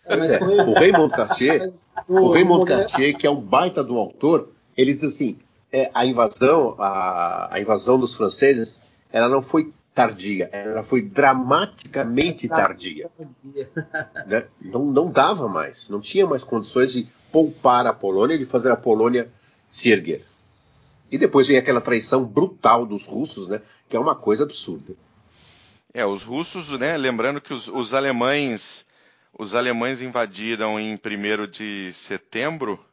[0.06, 0.44] É, é.
[0.44, 1.70] O Raymond Cartier,
[2.08, 5.38] o Raymond Cartier, que é um baita do autor, ele diz assim:
[5.72, 8.80] é, a invasão, a, a, invasão dos franceses,
[9.12, 13.10] ela não foi tardia, ela foi dramaticamente tardia.
[14.28, 14.44] Né?
[14.62, 18.76] Não, não dava mais, não tinha mais condições de poupar a Polônia, de fazer a
[18.76, 19.30] Polônia
[19.70, 20.26] se erguer.
[21.12, 23.62] E depois vem aquela traição brutal dos russos, né?
[23.88, 24.94] Que é uma coisa absurda.
[25.94, 26.98] É, os russos, né?
[26.98, 28.86] Lembrando que os, os alemães,
[29.38, 32.84] os alemães invadiram em 1 de setembro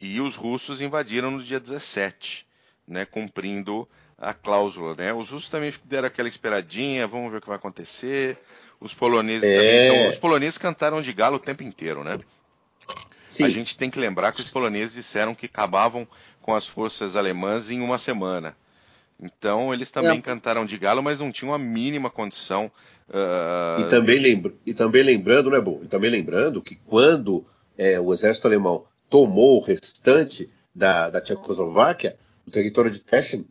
[0.00, 2.46] e os russos invadiram no dia 17,
[2.86, 3.04] né?
[3.04, 5.12] Cumprindo a cláusula, né?
[5.12, 8.38] Os russos também deram aquela esperadinha, vamos ver o que vai acontecer.
[8.80, 9.56] Os poloneses é...
[9.56, 12.18] também, então, os poloneses cantaram de galo o tempo inteiro, né?
[13.36, 13.44] Sim.
[13.44, 16.06] A gente tem que lembrar que os poloneses disseram que acabavam
[16.40, 18.56] com as forças alemãs em uma semana.
[19.20, 20.22] Então eles também é.
[20.22, 22.70] cantaram de galo, mas não tinham a mínima condição.
[23.08, 23.82] Uh...
[23.82, 25.80] E, também lembra, e também lembrando, né, bom?
[25.82, 27.44] E também lembrando que quando
[27.76, 32.16] é, o exército alemão tomou o restante da, da Tchecoslováquia,
[32.46, 33.46] o território de Teschen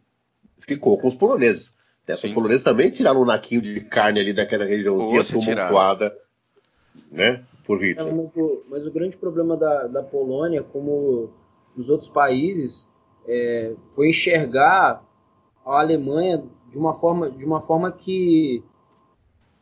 [0.58, 1.74] ficou com os poloneses.
[2.08, 2.16] Né?
[2.24, 6.16] Os poloneses também tiraram um naquinho de carne ali daquela regiãozinha tumultuada,
[7.12, 7.44] né?
[7.66, 8.14] Por Hitler.
[8.14, 11.30] mas, o, mas, o, grande problema da, da Polônia, como
[11.76, 12.90] nos outros países,
[13.28, 15.04] é, foi enxergar
[15.66, 18.64] a Alemanha de uma forma, de uma forma que,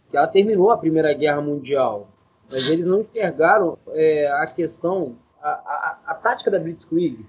[0.09, 2.07] que ela terminou a Primeira Guerra Mundial.
[2.51, 7.25] Mas eles não enxergaram é, a questão, a, a, a, tática da Blitzkrieg,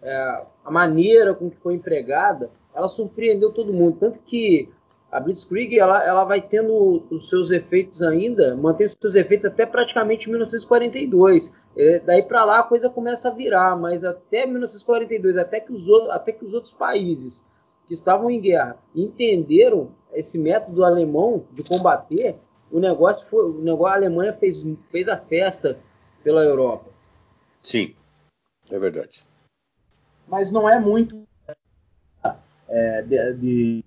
[0.00, 3.96] é, a maneira com que foi empregada, ela surpreendeu todo mundo.
[3.98, 4.70] Tanto que
[5.10, 9.64] a Blitzkrieg ela, ela vai tendo os seus efeitos ainda, mantém os seus efeitos até
[9.64, 11.54] praticamente 1942.
[11.76, 15.88] É, daí para lá a coisa começa a virar, mas até 1942, até que os,
[16.10, 17.44] até que os outros países
[17.86, 22.36] que estavam em guerra entenderam esse método alemão de combater,
[22.70, 24.56] o negócio foi, o negócio a Alemanha fez,
[24.90, 25.78] fez a festa
[26.22, 26.90] pela Europa.
[27.62, 27.94] Sim,
[28.70, 29.24] é verdade.
[30.26, 31.26] Mas não é muito
[32.68, 33.84] é, de, de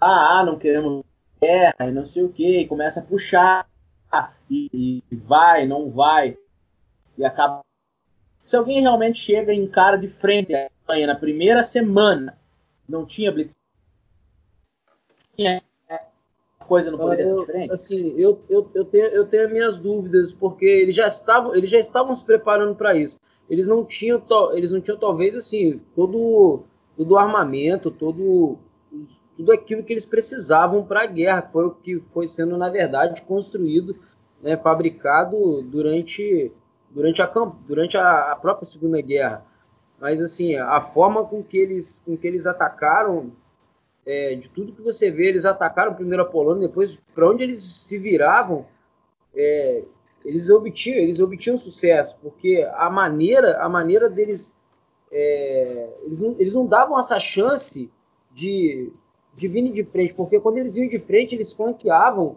[0.00, 1.04] ah, ah, não queremos
[1.40, 3.68] guerra e não sei o que, e começa a puxar
[4.50, 6.36] e, e, vai, não vai,
[7.16, 7.64] e acaba.
[8.44, 12.36] Se alguém realmente chega em cara de frente à Alemanha na primeira semana,
[12.88, 13.56] não tinha blitz,
[15.36, 15.62] tinha
[16.70, 17.72] coisa não poderia ser diferente?
[17.72, 21.80] Assim, eu, eu, eu, tenho, eu tenho minhas dúvidas, porque eles já estavam, eles já
[21.80, 23.18] estavam se preparando para isso.
[23.48, 24.22] Eles não tinham,
[24.52, 26.62] eles não tinham talvez assim todo,
[26.96, 28.56] todo o armamento, todo
[28.92, 32.68] os, tudo aquilo que eles precisavam para a guerra, foi o que foi sendo, na
[32.68, 33.96] verdade, construído,
[34.42, 36.52] né, fabricado durante,
[36.90, 37.26] durante, a,
[37.66, 39.42] durante a, própria Segunda Guerra.
[39.98, 43.32] Mas, assim, a forma com que eles, com que eles atacaram,
[44.04, 47.62] é, de tudo que você vê, eles atacaram primeiro a Polônia, depois, para onde eles
[47.62, 48.66] se viravam,
[49.34, 49.84] é,
[50.22, 54.60] eles obtinham, eles obtinham sucesso, porque a maneira, a maneira deles
[55.10, 57.90] é, eles, não, eles não davam essa chance
[58.32, 58.92] de,
[59.34, 62.36] de vir de frente, porque quando eles vinham de frente, eles flanqueavam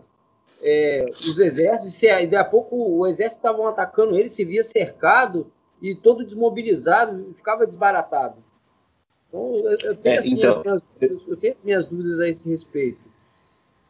[0.61, 5.51] é, os exércitos, e daí a pouco o exército estavam atacando ele, se via cercado
[5.81, 8.37] e todo desmobilizado, ficava desbaratado.
[9.27, 13.01] Então, eu, eu, tenho, é, assim, então, minhas, eu, tenho, minhas, dúvidas a esse respeito.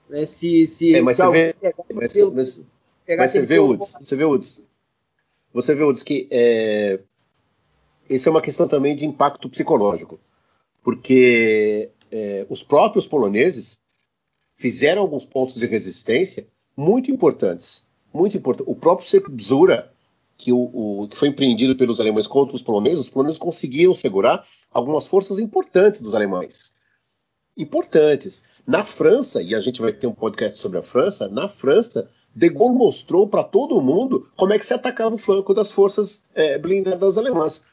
[0.09, 2.67] Né, se, se, é, mas, se você vê, mas, mas,
[3.17, 4.63] mas você vê, Woods, você vê, Woods,
[5.53, 6.99] você vê, que é,
[8.09, 10.19] isso é uma questão também de impacto psicológico,
[10.81, 13.80] porque é, os próprios poloneses
[14.55, 16.47] fizeram alguns pontos de resistência
[16.78, 18.70] muito importantes, muito importante.
[18.70, 19.91] O próprio cerco de Bzura,
[20.38, 20.59] que, o,
[21.01, 25.39] o, que foi empreendido pelos alemães contra os poloneses, os poloneses conseguiram segurar algumas forças
[25.39, 26.74] importantes dos alemães.
[27.57, 28.43] Importantes.
[28.66, 32.49] Na França, e a gente vai ter um podcast sobre a França, na França, De
[32.49, 36.59] Gaulle mostrou para todo mundo como é que se atacava o flanco das forças é,
[36.59, 37.66] blindadas alemãs.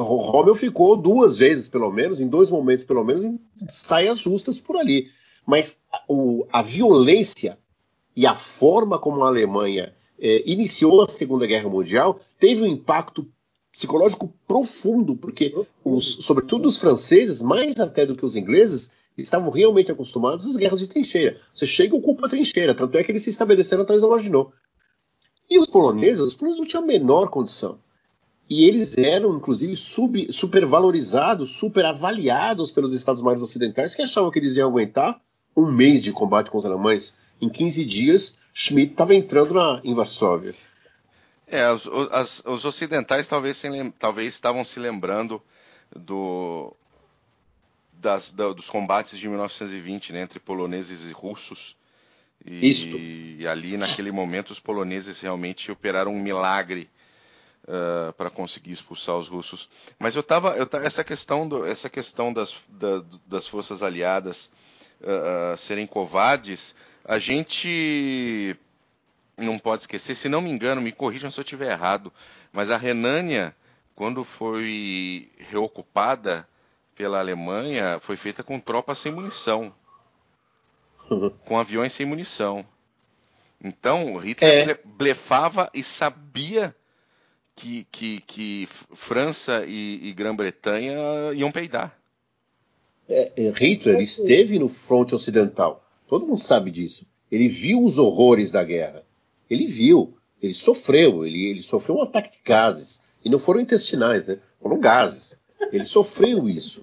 [0.00, 4.60] O Rommel ficou duas vezes, pelo menos, em dois momentos, pelo menos, em saias justas
[4.60, 5.10] por ali.
[5.44, 7.58] Mas o, a violência
[8.14, 13.26] e a forma como a Alemanha é, iniciou a Segunda Guerra Mundial teve um impacto
[13.72, 15.52] psicológico profundo, porque,
[15.84, 20.78] os, sobretudo os franceses, mais até do que os ingleses, estavam realmente acostumados às guerras
[20.78, 21.40] de trincheira.
[21.52, 24.52] Você chega e ocupa a trincheira, tanto é que eles se estabeleceram atrás da Maginot.
[25.50, 27.80] E os poloneses, os poloneses não tinham a menor condição.
[28.48, 34.68] E eles eram, inclusive, sub, supervalorizados, superavaliados pelos Estados-Unidos ocidentais, que achavam que eles iam
[34.68, 35.20] aguentar
[35.56, 37.16] um mês de combate com os alemães.
[37.40, 40.54] Em 15 dias, Schmidt estava entrando na, em Varsóvia.
[41.46, 43.62] É, os, as, os ocidentais talvez,
[43.98, 45.42] talvez estavam se lembrando
[45.94, 46.74] do,
[47.92, 51.76] das, da, dos combates de 1920 né, entre poloneses e russos.
[52.46, 56.88] E, e, ali, naquele momento, os poloneses realmente operaram um milagre
[57.68, 59.68] uh, para conseguir expulsar os russos.
[59.98, 64.50] Mas eu estava, essa questão, do, essa questão das, da, das forças aliadas
[65.00, 68.56] uh, serem covardes, a gente
[69.36, 72.12] não pode esquecer, se não me engano, me corrijam se eu estiver errado,
[72.52, 73.54] mas a Renânia,
[73.94, 76.48] quando foi reocupada
[76.96, 79.72] pela Alemanha, foi feita com tropas sem munição.
[81.46, 82.66] Com aviões sem munição.
[83.64, 84.80] Então, Hitler é.
[84.84, 86.76] blefava e sabia
[87.58, 90.94] que, que, que França e, e Grã-Bretanha
[91.34, 91.98] iam peidar.
[93.08, 95.84] É, é, Hitler esteve no fronte ocidental.
[96.06, 97.04] Todo mundo sabe disso.
[97.30, 99.02] Ele viu os horrores da guerra.
[99.50, 100.14] Ele viu.
[100.40, 101.26] Ele sofreu.
[101.26, 103.02] Ele, ele sofreu um ataque de gases.
[103.24, 104.38] E não foram intestinais, né?
[104.62, 105.40] Foram gases.
[105.72, 106.82] Ele sofreu isso.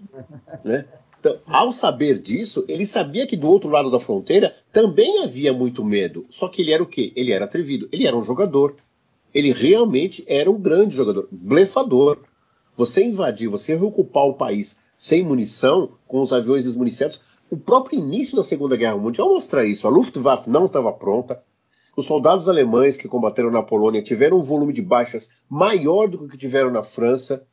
[0.63, 0.85] Né?
[1.19, 5.85] Então, ao saber disso, ele sabia que do outro lado da fronteira também havia muito
[5.85, 6.25] medo.
[6.29, 7.13] Só que ele era o quê?
[7.15, 7.87] Ele era atrevido.
[7.91, 8.75] Ele era um jogador.
[9.35, 11.27] Ele realmente era um grande jogador.
[11.29, 12.19] Blefador.
[12.73, 17.19] Você invadir, você reocupar o país sem munição, com os aviões desmuniciados.
[17.51, 19.85] O próprio início da Segunda Guerra Mundial mostra isso.
[19.85, 21.43] A Luftwaffe não estava pronta.
[21.97, 26.37] Os soldados alemães que combateram na Polônia tiveram um volume de baixas maior do que
[26.37, 27.45] tiveram na França.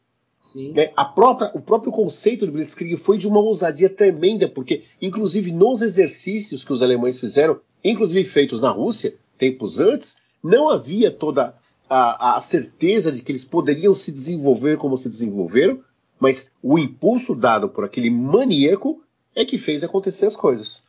[0.55, 0.87] Né?
[1.17, 6.65] Própria, o próprio conceito do Blitzkrieg foi de uma ousadia tremenda, porque, inclusive, nos exercícios
[6.65, 11.61] que os alemães fizeram, inclusive feitos na Rússia, tempos antes, não havia toda
[11.95, 15.81] a, a certeza de que eles poderiam se desenvolver como se desenvolveram,
[16.19, 19.03] mas o impulso dado por aquele maníaco
[19.37, 20.83] é que fez acontecer as coisas.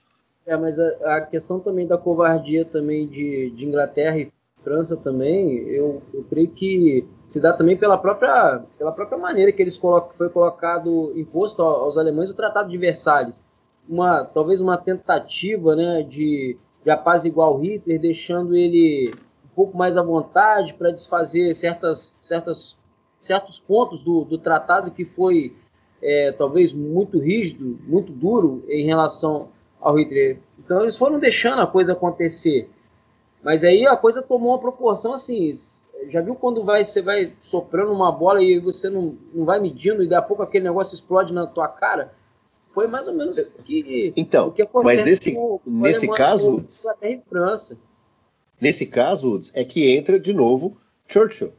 [0.46, 4.32] É, mas a, a questão também da covardia também de, de Inglaterra e
[4.64, 9.62] França também, eu, eu, creio que se dá também pela própria, pela própria maneira que
[9.62, 13.44] eles colocam, foi colocado imposto aos alemães o Tratado de Versalhes.
[13.90, 19.14] Uma, talvez uma tentativa né, de, de apaziguar o Hitler, deixando ele
[19.56, 22.76] pouco mais à vontade para desfazer certas, certas
[23.24, 25.56] certos pontos do, do tratado que foi
[26.02, 29.48] é, talvez muito rígido, muito duro em relação
[29.80, 30.40] ao Hitler.
[30.60, 32.70] Então eles foram deixando a coisa acontecer.
[33.42, 35.52] Mas aí a coisa tomou uma proporção assim.
[36.10, 40.04] Já viu quando vai, você vai soprando uma bola e você não, não vai medindo
[40.04, 42.14] e daqui a pouco aquele negócio explode na tua cara?
[42.74, 46.66] Foi mais ou menos que, então, o que acontece mas nesse, com, com nesse caso,
[46.82, 47.78] Inglaterra e França.
[48.60, 50.78] Nesse caso, é que entra de novo
[51.08, 51.52] Churchill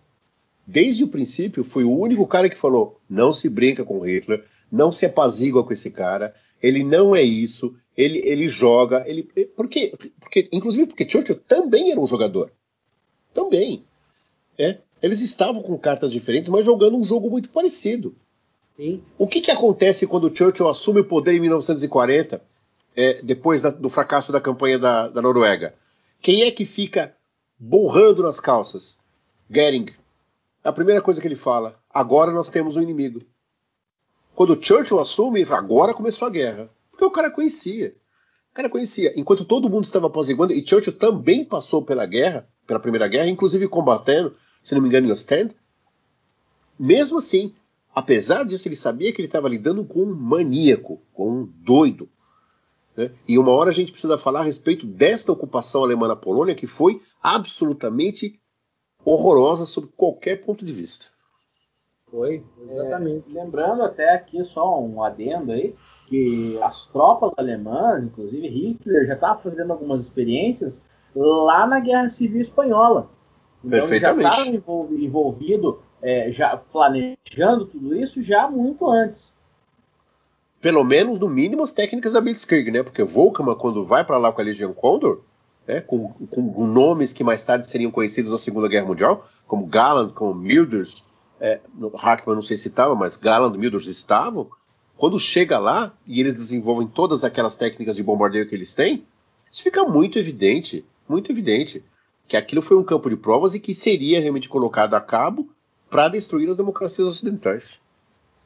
[0.67, 4.91] desde o princípio, foi o único cara que falou: não se brinca com Hitler, não
[4.91, 9.05] se apazigua com esse cara, ele não é isso, ele, ele joga.
[9.07, 9.23] Ele,
[9.57, 12.51] porque, porque, inclusive porque Churchill também era um jogador.
[13.33, 13.85] Também.
[14.59, 18.15] É, eles estavam com cartas diferentes, mas jogando um jogo muito parecido.
[18.77, 19.03] Sim.
[19.19, 22.43] O que, que acontece quando Churchill assume o poder em 1940,
[22.97, 25.75] é, depois da, do fracasso da campanha da, da Noruega?
[26.25, 27.15] Quem é que fica
[27.59, 28.99] borrando nas calças?
[29.51, 29.89] Goering
[30.65, 33.21] a primeira coisa que ele fala: agora nós temos um inimigo.
[34.35, 36.71] Quando Churchill assume, ele fala, agora começou a guerra.
[36.91, 37.95] Porque o cara conhecia.
[38.51, 39.13] O cara conhecia.
[39.21, 43.69] Enquanto todo mundo estava apaziguando, e Churchill também passou pela guerra, pela Primeira Guerra, inclusive
[43.69, 45.55] combatendo, se não me engano, em Ostend.
[46.79, 47.55] Mesmo assim,
[47.95, 52.09] apesar disso, ele sabia que ele estava lidando com um maníaco, com um doido.
[52.97, 53.11] Né?
[53.27, 56.67] E uma hora a gente precisa falar a respeito desta ocupação alemã na Polônia, que
[56.67, 58.41] foi absolutamente
[59.05, 61.07] horrorosa sob qualquer ponto de vista.
[62.11, 63.25] Foi, exatamente.
[63.29, 65.75] É, lembrando até aqui só um adendo aí,
[66.07, 70.85] que as tropas alemãs, inclusive Hitler, já estava fazendo algumas experiências
[71.15, 73.11] lá na Guerra Civil Espanhola.
[73.65, 74.55] Então já estavam
[74.93, 79.34] envolvido, é, já planejando tudo isso já muito antes.
[80.65, 82.83] Pelo menos, no mínimo, as técnicas da Blitzkrieg, né?
[82.83, 85.21] Porque Volkmann, quando vai para lá com a Legião Condor,
[85.69, 90.15] né, com, com, nomes que mais tarde seriam conhecidos na Segunda Guerra Mundial, como Galland,
[90.15, 91.05] como Milders,
[91.39, 91.61] é,
[91.99, 94.49] Hartmann não sei se estava, mas Galland e Milders estavam.
[94.97, 99.05] Quando chega lá e eles desenvolvem todas aquelas técnicas de bombardeio que eles têm,
[99.53, 101.85] isso fica muito evidente, muito evidente,
[102.27, 105.47] que aquilo foi um campo de provas e que seria realmente colocado a cabo
[105.91, 107.84] para destruir as democracias ocidentais.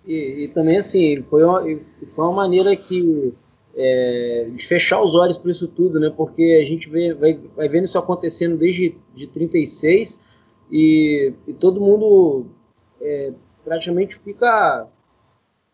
[0.08, 3.34] E, e, também assim, foi uma, foi uma maneira que
[3.76, 6.10] é, de fechar os olhos para isso tudo, né?
[6.16, 10.18] Porque a gente vê, vai, vai vendo isso acontecendo desde de 36
[10.72, 12.46] e, e todo mundo
[13.02, 13.32] é,
[13.62, 14.88] praticamente fica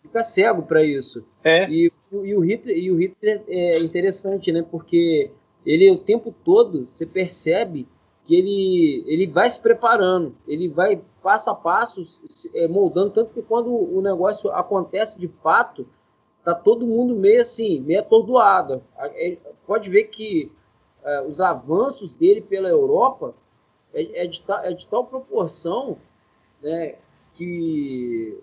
[0.02, 1.24] fica cego para isso.
[1.44, 1.70] É.
[1.70, 4.66] E, e, o Hitler, e o Hitler é interessante, né?
[4.68, 5.30] Porque
[5.64, 7.86] ele o tempo todo você percebe
[8.24, 12.02] que ele, ele vai se preparando, ele vai passo a passo
[12.54, 15.86] é, moldando, tanto que quando o negócio acontece de fato,
[16.42, 18.82] tá todo mundo meio assim, meio atordoado.
[18.98, 20.50] É, pode ver que
[21.02, 23.34] é, os avanços dele pela Europa
[23.92, 25.98] é, é, de, é de tal proporção
[26.62, 26.96] né,
[27.34, 28.38] que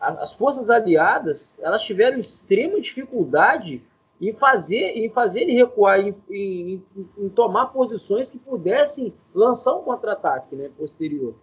[0.00, 3.82] as forças aliadas elas tiveram extrema dificuldade
[4.20, 6.82] em fazer, em fazer ele recuar, em, em,
[7.18, 11.34] em tomar posições que pudessem lançar um contra-ataque né, posterior.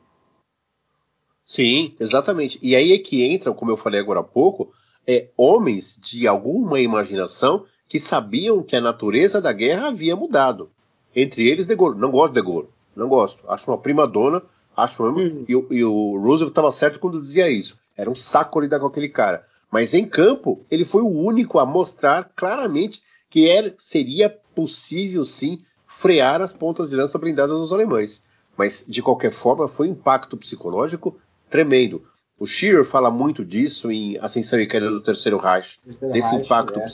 [1.46, 2.60] Sim, exatamente.
[2.62, 4.72] E aí é que entram, como eu falei agora há pouco,
[5.08, 10.72] é, homens de alguma imaginação que sabiam que a natureza da guerra havia mudado.
[11.16, 12.00] Entre eles, De Gaulle.
[12.00, 12.68] Não gosto de De Gaulle.
[12.96, 13.44] Não gosto.
[13.48, 14.42] Acho uma prima dona.
[14.76, 15.46] Acho uhum.
[15.48, 17.78] e, e, o Roosevelt estava certo quando dizia isso.
[17.96, 19.46] Era um saco lidar com aquele cara.
[19.76, 25.62] Mas em campo, ele foi o único a mostrar claramente que era, seria possível sim
[25.86, 28.24] frear as pontas de lança blindadas dos alemães.
[28.56, 31.20] Mas, de qualquer forma, foi um impacto psicológico
[31.50, 32.04] tremendo.
[32.40, 36.80] O Shearer fala muito disso em Ascensão e Queda do Terceiro Reich, desse, Reich, impacto,
[36.80, 36.88] é.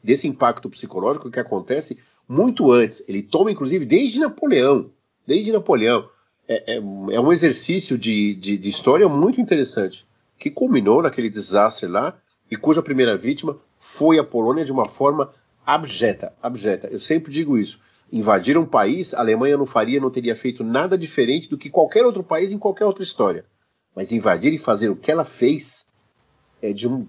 [0.00, 3.02] desse impacto psicológico que acontece muito antes.
[3.08, 4.88] Ele toma, inclusive, desde Napoleão.
[5.26, 6.08] Desde Napoleão.
[6.46, 10.06] É, é, é um exercício de, de, de, história muito interessante,
[10.40, 12.18] que culminou naquele desastre lá,
[12.50, 15.30] e cuja primeira vítima foi a Polônia de uma forma
[15.64, 16.32] abjeta.
[16.42, 16.88] abjeta.
[16.88, 17.78] Eu sempre digo isso.
[18.10, 22.04] Invadir um país, a Alemanha não faria, não teria feito nada diferente do que qualquer
[22.06, 23.44] outro país em qualquer outra história.
[23.94, 25.86] Mas invadir e fazer o que ela fez
[26.62, 27.06] é de um.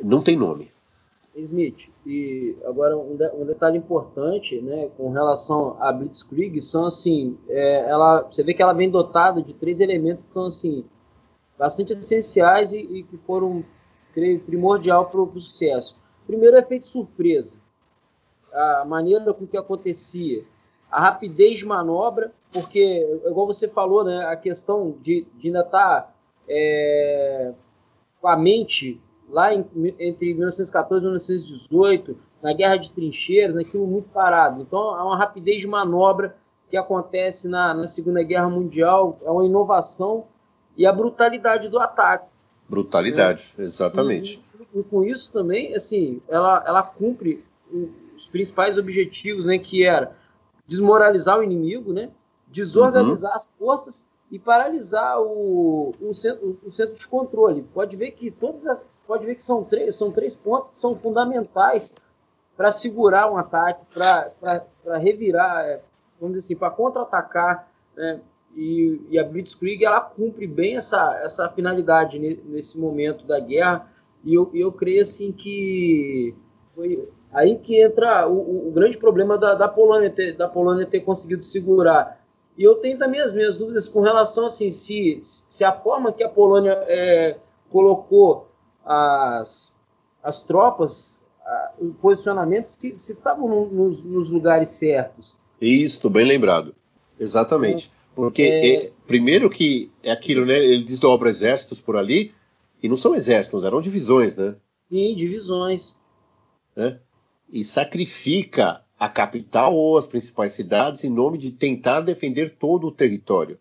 [0.00, 0.68] não tem nome.
[1.34, 7.38] Smith, e agora um, de, um detalhe importante, né, com relação à Blitzkrieg, são assim,
[7.48, 10.84] é, ela, você vê que ela vem dotada de três elementos que são assim
[11.58, 13.64] bastante essenciais e, e que foram,
[14.12, 15.96] creio, primordial para o sucesso.
[16.26, 17.58] Primeiro, o efeito surpresa,
[18.52, 20.44] a maneira com que acontecia,
[20.90, 26.02] a rapidez de manobra, porque, igual você falou, né, a questão de, de ainda estar
[26.02, 26.14] tá,
[26.48, 27.52] é,
[28.20, 29.64] com a mente lá em,
[29.98, 34.60] entre 1914 e 1918, na guerra de trincheiras, naquilo muito parado.
[34.60, 36.36] Então, há uma rapidez de manobra
[36.68, 40.26] que acontece na, na Segunda Guerra Mundial, é uma inovação
[40.76, 42.26] e a brutalidade do ataque.
[42.68, 43.64] Brutalidade, né?
[43.64, 44.42] exatamente.
[44.74, 47.44] E, e, com isso também, assim, ela, ela cumpre
[48.16, 50.16] os principais objetivos, né, que era
[50.66, 52.10] desmoralizar o inimigo, né,
[52.48, 53.36] desorganizar uhum.
[53.36, 57.62] as forças e paralisar o, o, centro, o centro de controle.
[57.74, 60.96] Pode ver que todas as, pode ver que são três, são três pontos que são
[60.96, 61.94] fundamentais
[62.56, 65.82] para segurar um ataque, para revirar, é,
[66.20, 67.68] vamos dizer assim, para contra-atacar.
[67.96, 68.20] Né?
[68.54, 73.90] E, e, a Blitzkrieg ela cumpre bem essa, essa finalidade nesse momento da guerra.
[74.24, 76.34] E eu, eu creio assim que
[76.74, 81.00] foi aí que entra o, o grande problema da, da, Polônia ter, da Polônia ter
[81.00, 82.20] conseguido segurar.
[82.56, 86.22] E eu tenho também as minhas dúvidas com relação assim se, se a forma que
[86.22, 87.38] a Polônia é,
[87.70, 88.48] colocou
[88.84, 89.72] as,
[90.22, 95.34] as tropas, a, o posicionamento, se, se estavam no, nos, nos, lugares certos.
[95.60, 96.74] Isso, bem lembrado.
[97.18, 97.90] Exatamente.
[98.14, 98.74] Porque, é...
[98.74, 100.58] É, primeiro que é aquilo, né?
[100.58, 102.32] Ele desdobra exércitos por ali,
[102.82, 104.56] E não são exércitos, eram divisões, né?
[104.90, 105.94] Sim, divisões.
[106.74, 106.98] Né?
[107.50, 112.92] E sacrifica a capital ou as principais cidades em nome de tentar defender todo o
[112.92, 113.58] território.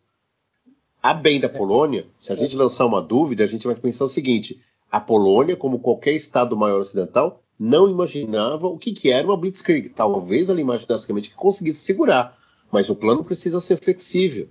[1.01, 4.09] A bem da Polônia, se a gente lançar uma dúvida, a gente vai pensar o
[4.09, 4.59] seguinte:
[4.91, 9.89] a Polônia, como qualquer Estado maior ocidental, não imaginava o que, que era uma blitzkrieg.
[9.89, 12.37] Talvez ela imaginasse que conseguisse segurar,
[12.71, 14.47] mas o plano precisa ser flexível.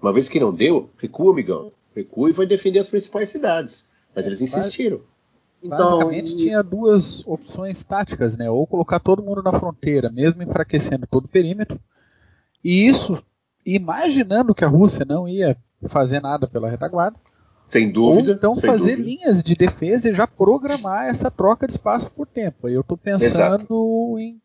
[0.00, 1.72] Uma vez que não deu, recua, amigão.
[1.94, 3.88] Recua e vai defender as principais cidades.
[4.14, 5.00] Mas eles insistiram.
[5.62, 6.36] Então, Basicamente e...
[6.36, 8.50] tinha duas opções táticas, né?
[8.50, 11.80] Ou colocar todo mundo na fronteira, mesmo enfraquecendo todo o perímetro.
[12.62, 13.24] E isso,
[13.64, 15.56] imaginando que a Rússia não ia
[15.86, 17.16] fazer nada pela retaguarda,
[17.66, 18.30] sem dúvida.
[18.30, 19.08] Ou então fazer dúvida.
[19.08, 22.66] linhas de defesa e já programar essa troca de espaço por tempo.
[22.66, 24.18] Aí eu estou pensando Exato.
[24.18, 24.40] em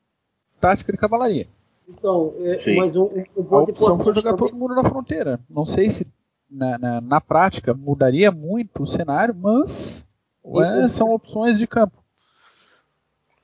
[0.60, 1.48] tática de cavalaria.
[1.90, 4.50] Então, é, mas um, um ponto A opção foi jogar também...
[4.50, 5.40] todo mundo na fronteira.
[5.50, 6.08] Não sei se
[6.50, 10.08] na, na, na prática mudaria muito o cenário, mas
[10.46, 11.98] ué, são opções de campo.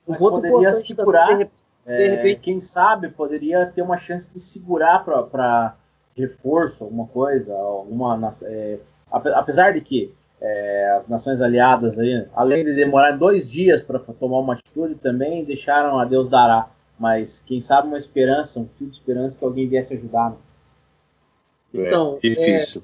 [0.06, 1.50] Mas poderia segurar, também,
[1.86, 5.76] de, de repente, quem sabe poderia ter uma chance de segurar para
[6.16, 8.78] reforço, alguma coisa, alguma é,
[9.10, 14.38] apesar de que é, as nações aliadas, aí, além de demorar dois dias para tomar
[14.38, 16.68] uma atitude, também deixaram a Deus dará.
[16.98, 20.30] Mas quem sabe uma esperança, um fio de esperança que alguém viesse ajudar.
[20.30, 20.36] Né?
[21.74, 22.82] Então, é difícil.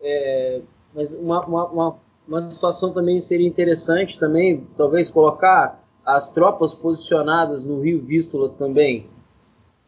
[0.00, 0.62] É, é,
[0.94, 7.64] mas uma, uma, uma, uma situação também seria interessante também, talvez colocar as tropas posicionadas
[7.64, 9.08] no Rio Vístula também,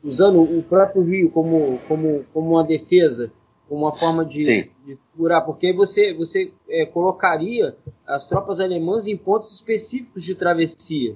[0.03, 3.33] usando o próprio rio como, como, como uma defesa,
[3.71, 9.53] uma forma de, de curar, porque você, você é, colocaria as tropas alemãs em pontos
[9.53, 11.15] específicos de travessia,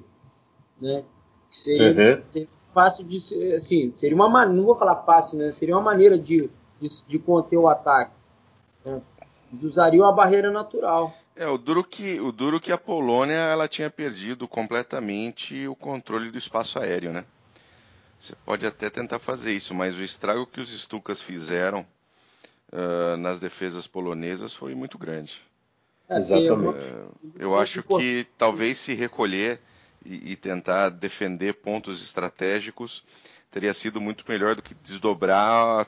[0.81, 1.05] né?
[1.53, 2.47] Seria uhum.
[2.73, 3.17] fácil de,
[3.55, 5.51] assim, seria uma não vou falar fácil, né?
[5.53, 6.51] Seria uma maneira de,
[6.81, 8.13] de, de conter o ataque.
[8.85, 9.01] Né?
[9.53, 11.15] Eles usariam a barreira natural.
[11.37, 16.31] É, o duro que o duro que a Polônia ela tinha perdido completamente o controle
[16.31, 17.25] do espaço aéreo, né?
[18.21, 21.85] Você pode até tentar fazer isso, mas o estrago que os Stukas fizeram
[22.73, 25.43] uh, nas defesas polonesas foi muito grande.
[26.09, 26.85] É, Exatamente.
[26.85, 29.61] Uh, eu acho que talvez se recolher
[30.05, 33.03] e, e, tentar defender pontos estratégicos
[33.51, 35.87] teria sido muito melhor do que desdobrar.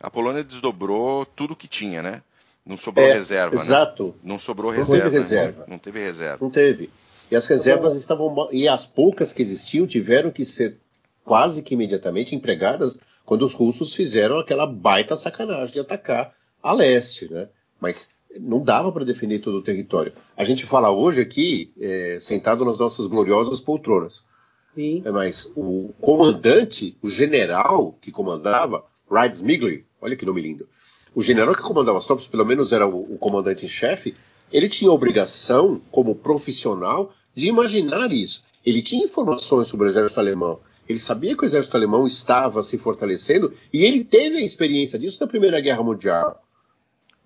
[0.00, 2.22] A Polônia desdobrou tudo que tinha, né?
[2.64, 3.54] Não sobrou é, reserva.
[3.54, 3.62] Né?
[3.62, 4.06] Exato.
[4.06, 4.12] Né?
[4.24, 5.04] Não sobrou não reserva.
[5.04, 5.60] Teve reserva.
[5.60, 5.66] Né?
[5.68, 6.38] Não teve reserva.
[6.40, 6.90] Não teve.
[7.30, 8.48] E as reservas estavam.
[8.52, 10.78] E as poucas que existiam tiveram que ser
[11.24, 17.30] quase que imediatamente empregadas quando os russos fizeram aquela baita sacanagem de atacar a leste,
[17.32, 17.48] né?
[17.80, 20.12] Mas não dava para defender todo o território.
[20.36, 24.26] A gente fala hoje aqui, é, sentado nas nossas gloriosas poltronas.
[24.74, 25.02] Sim.
[25.04, 30.68] É, mas o comandante, o general que comandava, Ride Smigler, olha que nome lindo.
[31.14, 34.14] O general que comandava as tropas, pelo menos era o, o comandante em chefe,
[34.52, 38.44] ele tinha a obrigação, como profissional, de imaginar isso.
[38.64, 40.60] Ele tinha informações sobre o exército alemão.
[40.88, 45.18] Ele sabia que o exército alemão estava se fortalecendo e ele teve a experiência disso
[45.20, 46.42] na Primeira Guerra Mundial.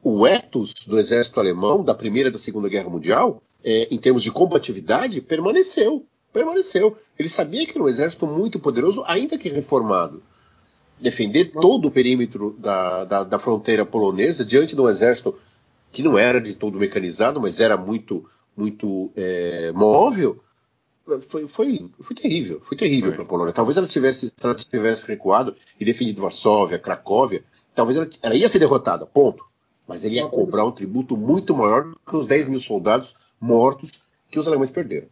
[0.03, 4.22] O ethos do exército alemão da Primeira e da Segunda Guerra Mundial, é, em termos
[4.22, 6.07] de combatividade, permaneceu.
[6.32, 6.96] Permaneceu.
[7.18, 10.22] Ele sabia que era um exército muito poderoso, ainda que reformado.
[10.98, 15.34] Defender todo o perímetro da, da, da fronteira polonesa diante de um exército
[15.92, 20.40] que não era de todo mecanizado, mas era muito, muito é, móvel,
[21.28, 23.53] foi, foi, foi terrível, foi terrível para a Polônia.
[23.53, 27.44] Talvez ela tivesse, se ela tivesse recuado e defendido Varsóvia, Cracóvia,
[27.74, 29.44] talvez ela, ela, ia ser derrotada, ponto.
[29.91, 34.38] Mas ele ia cobrar um tributo muito maior que os 10 mil soldados mortos que
[34.38, 35.09] os alemães perderam.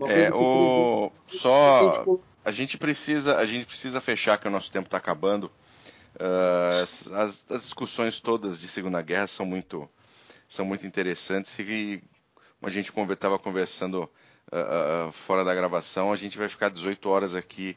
[0.00, 1.12] É, o...
[1.28, 2.04] Só
[2.44, 5.44] a gente precisa, a gente precisa fechar que o nosso tempo está acabando.
[6.16, 7.06] Uh, as,
[7.50, 9.88] as, discussões todas de Segunda Guerra são muito,
[10.48, 12.02] são muito interessantes e
[12.60, 14.10] a gente estava conversando
[14.50, 17.76] uh, fora da gravação, a gente vai ficar 18 horas aqui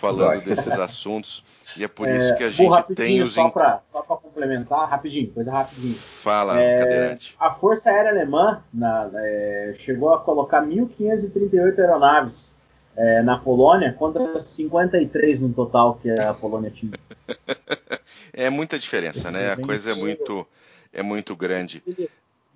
[0.00, 0.40] falando vai.
[0.40, 1.44] desses assuntos
[1.76, 3.32] e é por é, isso que a gente tem os.
[3.32, 5.94] Só para complementar, rapidinho, coisa rapidinho.
[5.94, 7.34] Fala, é, cadeirante.
[7.38, 12.56] A Força Aérea Alemã na, é, chegou a colocar 1.538 aeronaves
[12.96, 16.92] é, na Polônia contra 53 no total que a Polônia tinha.
[18.32, 19.52] é muita diferença, né?
[19.52, 20.46] A coisa é muito,
[20.92, 21.82] é muito grande.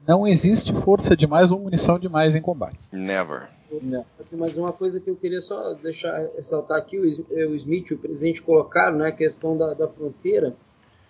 [0.07, 2.89] Não existe força demais ou munição demais em combate.
[2.91, 3.49] Never.
[4.33, 8.43] Mas uma coisa que eu queria só deixar ressaltar aqui, o, Smith e o presidente
[8.43, 10.57] colocaram, né, a questão da, da fronteira.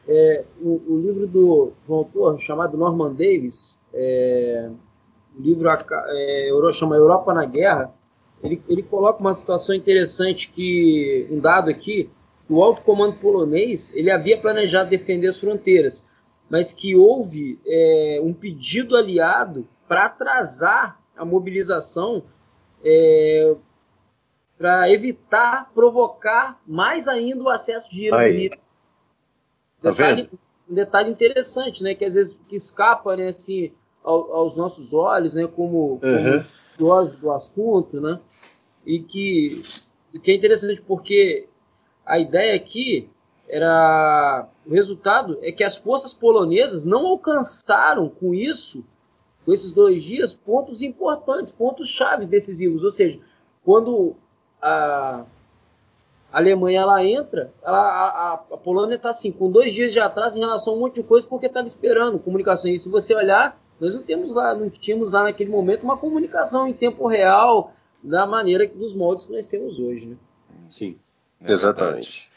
[0.06, 4.70] É, o, o, livro do, do autor chamado Norman Davis, é,
[5.38, 7.94] o livro é, chama Europa na Guerra,
[8.42, 12.10] ele, ele coloca uma situação interessante que, um dado aqui,
[12.48, 16.04] o alto comando polonês, ele havia planejado defender as fronteiras,
[16.48, 22.24] mas que houve é, um pedido aliado para atrasar a mobilização
[22.84, 23.54] é,
[24.56, 28.50] para evitar provocar mais ainda o acesso de dinheiro Aí.
[29.82, 30.30] Tá detalhe,
[30.68, 33.72] um detalhe interessante, né, que às vezes que escapa, né, assim,
[34.04, 36.44] ao, aos nossos olhos, né, como, Uhum.
[36.78, 38.20] como do assunto, né,
[38.84, 39.62] e que,
[40.12, 41.48] e que é interessante porque
[42.04, 43.08] a ideia aqui
[43.48, 48.84] era o resultado é que as forças polonesas não alcançaram com isso,
[49.44, 52.82] com esses dois dias, pontos importantes, pontos chaves decisivos.
[52.84, 53.18] Ou seja,
[53.64, 54.14] quando
[54.60, 55.24] a
[56.32, 60.36] a Alemanha ela entra, ela, a, a- Polônia está assim, com dois dias de atraso
[60.38, 62.70] em relação a um monte de coisa porque estava esperando comunicação.
[62.70, 66.68] E se você olhar, nós não temos lá, não tínhamos lá naquele momento uma comunicação
[66.68, 70.16] em tempo real da maneira que dos moldes que nós temos hoje, né?
[70.70, 70.96] Sim,
[71.42, 72.29] É exatamente.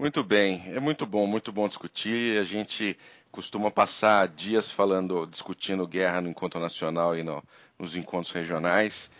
[0.00, 2.40] Muito bem, é muito bom, muito bom discutir.
[2.40, 2.96] A gente
[3.30, 7.44] costuma passar dias falando, discutindo guerra no encontro nacional e no-
[7.78, 9.10] nos encontros regionais,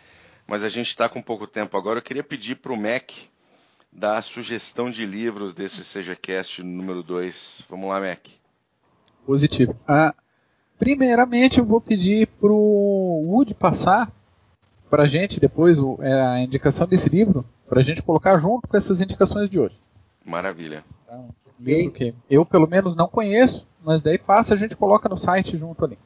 [0.47, 1.99] mas a gente está com pouco tempo agora.
[1.99, 3.11] Eu queria pedir para o Mac
[3.93, 7.63] dar a sugestão de livros desse SejaCast número 2.
[7.69, 8.29] Vamos lá, Mac.
[9.27, 9.77] Positivo.
[9.87, 10.15] Ah,
[10.79, 14.11] primeiramente, eu vou pedir pro Wood passar
[14.89, 19.03] pra gente depois o- é, a indicação desse livro, pra gente colocar junto com essas
[19.03, 19.79] indicações de hoje.
[20.25, 20.85] Maravilha.
[21.11, 25.17] Um livro que eu, pelo menos, não conheço, mas daí passa a gente coloca no
[25.17, 25.99] site junto ali.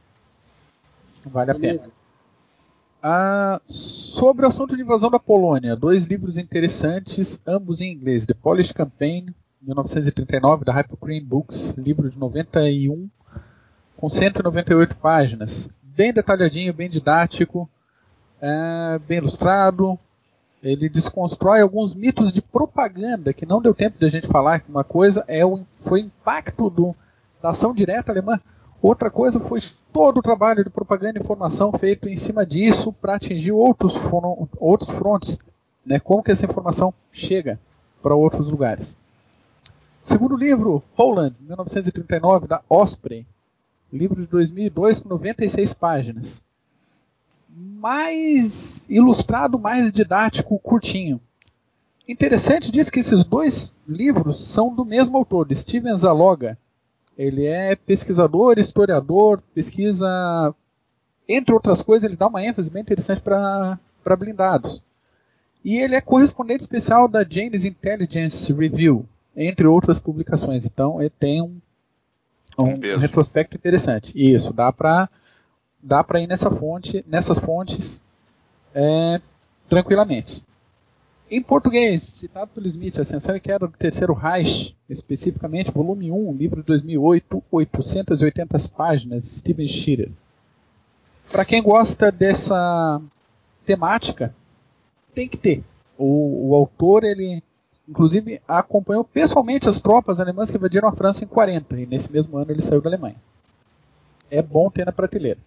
[1.25, 1.73] Vale a pena.
[1.75, 1.93] Beleza.
[3.07, 8.25] Ah, sobre o assunto de invasão da Polônia, dois livros interessantes, ambos em inglês.
[8.25, 13.11] The Polish Campaign, 1939, da Hypocrine Books, livro de 91,
[13.95, 15.69] com 198 páginas.
[15.83, 17.69] Bem detalhadinho, bem didático,
[18.41, 19.99] é, bem ilustrado.
[20.65, 24.61] Ele desconstrói alguns mitos de propaganda que não deu tempo de a gente falar.
[24.61, 26.95] que Uma coisa é o, foi o impacto do,
[27.43, 28.41] da ação direta alemã.
[28.81, 29.63] Outra coisa foi
[29.93, 34.49] todo o trabalho de propaganda e informação feito em cima disso para atingir outros, fron-
[34.59, 35.39] outros frontes.
[35.85, 35.99] Né?
[36.01, 37.59] Como que essa informação chega
[38.03, 38.97] para outros lugares.
[40.03, 43.27] Segundo livro, Poland, 1939, da Osprey.
[43.93, 46.43] Livro de 2002 com 96 páginas.
[47.57, 51.21] Mais ilustrado, mais didático, curtinho.
[52.09, 56.59] Interessante diz que esses dois livros são do mesmo autor, Steven Zaloga.
[57.17, 60.55] Ele é pesquisador, historiador, pesquisa,
[61.29, 64.83] entre outras coisas, ele dá uma ênfase bem interessante para blindados.
[65.65, 70.67] E ele é correspondente especial da Jane's Intelligence Review, entre outras publicações.
[70.67, 71.57] Então, ele tem um,
[72.59, 74.13] um, Um retrospecto interessante.
[74.15, 75.09] Isso, dá para
[75.85, 78.03] dá para ir nessa fonte, nessas fontes
[78.75, 79.21] é,
[79.69, 80.43] tranquilamente.
[81.31, 86.61] Em português, citado pelo Smith, Ascensão e Queda do Terceiro Reich, especificamente, volume 1, livro
[86.61, 90.11] de 2008, 880 páginas, Steven Schirer.
[91.31, 93.01] Para quem gosta dessa
[93.65, 94.35] temática,
[95.15, 95.65] tem que ter.
[95.97, 97.43] O, o autor, ele,
[97.89, 102.37] inclusive, acompanhou pessoalmente as tropas alemãs que invadiram a França em 40, e nesse mesmo
[102.37, 103.17] ano ele saiu da Alemanha.
[104.31, 105.39] É bom ter na prateleira.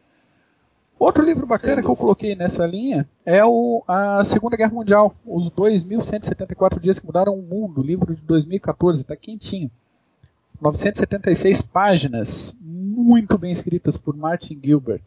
[1.00, 5.50] Outro livro bacana que eu coloquei nessa linha é o, a Segunda Guerra Mundial, Os
[5.52, 9.70] 2.174 Dias que Mudaram o Mundo, livro de 2014, está quentinho.
[10.60, 15.04] 976 páginas, muito bem escritas por Martin Gilbert.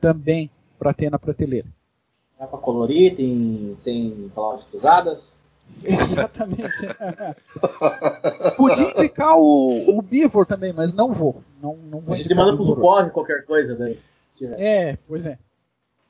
[0.00, 1.66] Também para ter na prateleira.
[2.38, 5.38] Dá pra colorir, tem, tem palavras cruzadas.
[5.82, 6.86] Exatamente.
[8.56, 11.42] Podia indicar o, o Beaver também, mas não vou.
[11.60, 13.94] Não, não vou A gente manda o pro suporte qualquer coisa daí.
[13.94, 14.13] tiver.
[14.42, 15.38] É, pois é.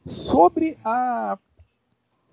[0.06, 1.38] Sobre a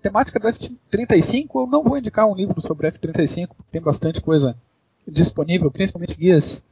[0.00, 4.56] temática do F-35, eu não vou indicar um livro sobre F-35, porque tem bastante coisa
[5.06, 6.62] disponível, principalmente guias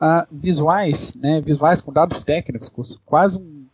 [0.00, 3.66] ah, visuais, né, visuais com dados técnicos, quase um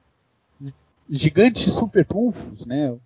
[1.09, 2.97] gigante super trunfos, né,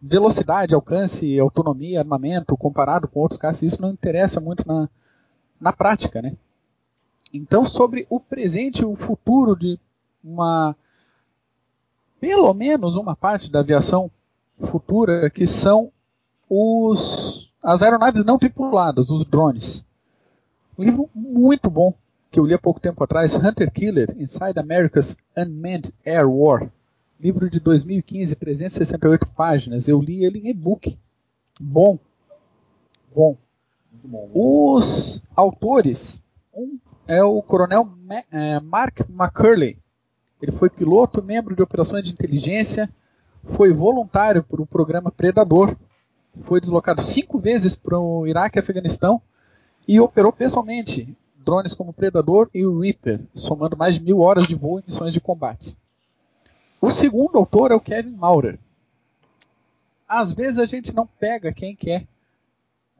[0.00, 4.88] velocidade, alcance, autonomia, armamento, comparado com outros casos, isso não interessa muito na,
[5.60, 6.34] na prática, né.
[7.32, 9.78] Então, sobre o presente e o futuro de
[10.26, 10.76] uma
[12.20, 14.10] pelo menos uma parte da aviação
[14.58, 15.92] futura que são
[16.48, 19.84] os as aeronaves não tripuladas, os drones.
[20.78, 21.94] Um livro muito bom
[22.30, 26.70] que eu li há pouco tempo atrás, Hunter Killer Inside America's Unmanned Air War.
[27.18, 29.88] Livro de 2015, 368 páginas.
[29.88, 30.98] Eu li ele em e-book.
[31.58, 31.98] Bom.
[33.14, 33.36] Bom.
[34.04, 34.30] Bom.
[34.34, 36.22] Os autores,
[36.54, 36.78] um
[37.08, 39.78] é o coronel Ma eh, Mark McCurley.
[40.40, 42.88] Ele foi piloto, membro de operações de inteligência,
[43.44, 45.76] foi voluntário para o programa Predador,
[46.42, 49.20] foi deslocado cinco vezes para o Iraque e Afeganistão
[49.88, 54.54] e operou pessoalmente drones como Predador e o Reaper, somando mais de mil horas de
[54.54, 55.78] voo em missões de combate.
[56.80, 58.58] O segundo autor é o Kevin Maurer.
[60.08, 62.02] Às vezes a gente não pega quem quer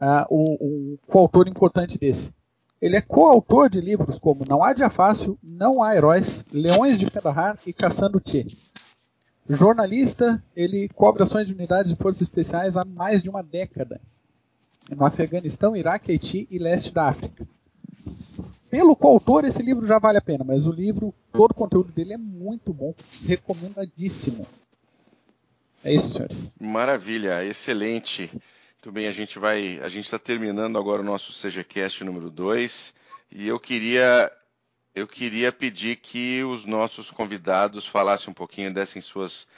[0.00, 2.32] uh, o, o coautor importante desse.
[2.80, 7.10] Ele é coautor de livros como Não Há Dia Fácil, Não Há Heróis, Leões de
[7.10, 8.44] Kandahar e Caçando Tchê.
[9.48, 14.00] Jornalista, ele cobre ações de unidades de forças especiais há mais de uma década.
[14.90, 17.46] No Afeganistão, Iraque, Haiti e leste da África.
[18.70, 22.14] Pelo coautor, esse livro já vale a pena, mas o livro, todo o conteúdo dele
[22.14, 22.94] é muito bom,
[23.26, 24.44] recomendadíssimo.
[25.82, 26.52] É isso, senhores.
[26.60, 28.30] Maravilha, excelente.
[28.86, 32.94] Muito bem, a gente vai, a gente está terminando agora o nosso CGCast número 2
[33.32, 34.30] e eu queria
[34.94, 39.48] eu queria pedir que os nossos convidados falassem um pouquinho, dessem suas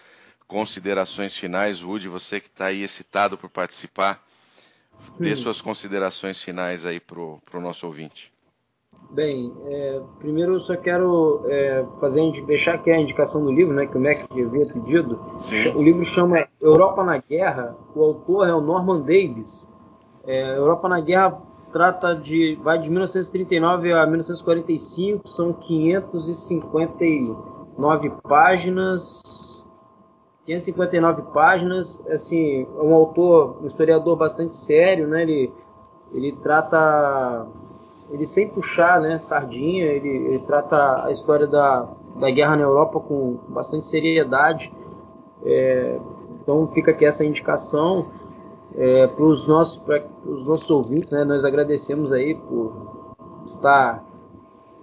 [0.46, 1.82] considerações finais.
[1.82, 4.26] Woody, você que está aí excitado por participar,
[5.20, 8.32] dê suas considerações finais aí para o nosso ouvinte.
[9.10, 13.86] Bem, é, primeiro eu só quero é, fazer deixar aqui a indicação do livro, né,
[13.86, 15.22] que o Mac havia pedido.
[15.38, 15.68] Sim.
[15.74, 17.76] O livro chama Europa na Guerra.
[17.94, 19.72] O autor é o Norman Davis.
[20.26, 21.40] É, Europa na Guerra
[21.72, 29.20] trata de vai de 1939 a 1945, são 559 páginas.
[30.47, 35.22] 559 páginas, assim, é um autor, um historiador bastante sério, né?
[35.22, 35.52] Ele
[36.12, 37.47] ele trata
[38.10, 41.86] ele sem puxar né, sardinha, ele, ele trata a história da,
[42.16, 44.72] da guerra na Europa com bastante seriedade.
[45.44, 45.98] É,
[46.48, 48.10] então fica aqui essa indicação
[48.74, 49.82] é, para os nossos,
[50.24, 51.10] os nossos ouvintes.
[51.10, 53.14] Né, nós agradecemos aí por
[53.44, 54.02] estar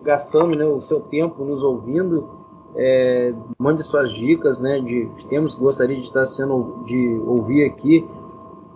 [0.03, 2.45] gastando né, o seu tempo nos ouvindo.
[2.75, 7.63] É, mande suas dicas né, de, de temas que gostaria de estar sendo de ouvir
[7.63, 8.07] aqui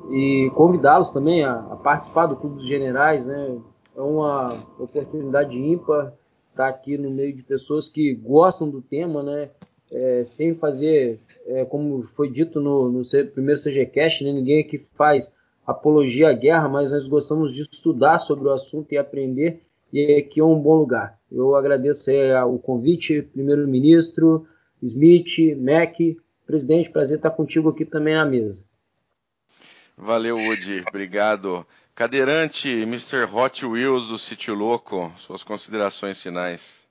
[0.10, 3.58] e convidá-los também a, a, participar do Clube dos Generais, né?
[3.96, 6.14] é uma oportunidade ímpar
[6.50, 9.50] estar aqui no meio de pessoas que gostam do tema, né?
[9.92, 13.02] É, sem fazer, é, como foi dito no, no
[13.34, 14.32] primeiro CGCast, né?
[14.32, 15.34] ninguém aqui faz
[15.66, 19.62] apologia à guerra, mas nós gostamos de estudar sobre o assunto e aprender,
[19.94, 21.20] e aqui é um bom lugar.
[21.32, 22.10] Eu agradeço
[22.48, 24.48] o convite, primeiro-ministro,
[24.82, 25.96] Smith, Mac,
[26.46, 28.66] presidente, prazer estar contigo aqui também na mesa.
[29.96, 31.66] Valeu, Woody, obrigado.
[31.94, 33.26] Cadeirante, Mr.
[33.32, 36.88] Hot Wheels do Sítio Louco, suas considerações finais.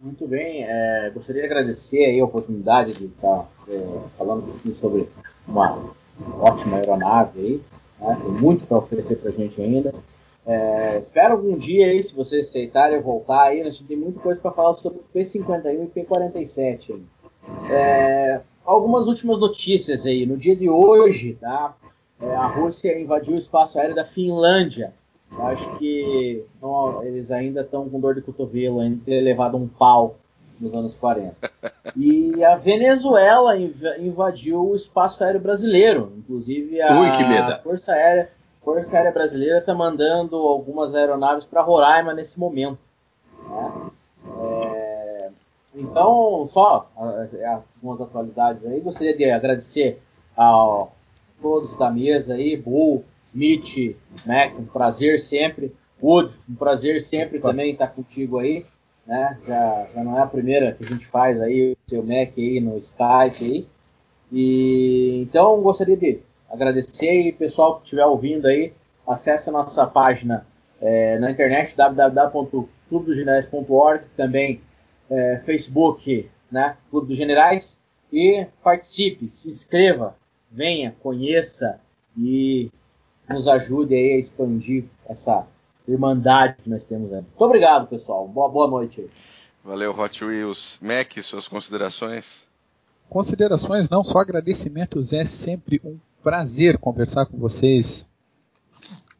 [0.00, 5.08] Muito bem, é, gostaria de agradecer a oportunidade de estar é, falando um pouquinho sobre
[5.48, 5.94] uma
[6.38, 7.62] ótima aeronave aí,
[8.00, 9.94] né, tem muito para oferecer para a gente ainda.
[10.46, 14.20] É, espero algum dia aí, se vocês aceitarem, eu voltar aí, a gente tem muita
[14.20, 17.00] coisa para falar sobre o P51 e P47.
[17.70, 21.74] É, algumas últimas notícias aí, no dia de hoje, tá?
[22.20, 24.94] é, a Rússia invadiu o espaço aéreo da Finlândia.
[25.30, 29.68] Eu acho que não, eles ainda estão com dor de cotovelo, ainda ter levado um
[29.68, 30.16] pau
[30.60, 31.34] nos anos 40.
[31.94, 36.12] E a Venezuela invadiu o espaço aéreo brasileiro.
[36.16, 37.08] Inclusive a Ui,
[37.62, 38.30] Força Aérea,
[38.62, 42.78] Força Aérea Brasileira está mandando algumas aeronaves para Roraima nesse momento.
[43.48, 43.90] Né?
[44.40, 45.30] É,
[45.74, 48.80] então, só algumas atualidades aí.
[48.80, 50.00] Gostaria de agradecer
[50.36, 50.92] ao
[51.40, 55.72] todos da mesa aí, Bull, Smith, Mac, um prazer sempre.
[56.02, 58.66] Wood, um prazer sempre também estar contigo aí.
[59.06, 59.38] Né?
[59.46, 62.60] Já, já não é a primeira que a gente faz aí, o seu Mac aí
[62.60, 63.66] no Skype aí.
[64.32, 66.18] E então gostaria de
[66.50, 68.72] agradecer e pessoal que estiver ouvindo aí,
[69.06, 70.44] acesse a nossa página
[70.80, 74.60] é, na internet www.clubedogenerais.org, também
[75.08, 77.80] é, Facebook, né, Clube dos Generais
[78.12, 80.16] e participe, se inscreva,
[80.50, 81.80] venha, conheça
[82.16, 82.70] e
[83.28, 85.46] nos ajude aí a expandir essa
[85.86, 87.20] irmandade que nós temos aí.
[87.20, 88.26] Muito obrigado, pessoal.
[88.26, 89.02] Boa, boa noite.
[89.02, 89.10] Aí.
[89.64, 90.78] Valeu, Hot Wheels.
[90.80, 92.44] Mac, suas considerações?
[93.08, 95.12] Considerações não, só agradecimentos.
[95.12, 98.10] É sempre um prazer conversar com vocês.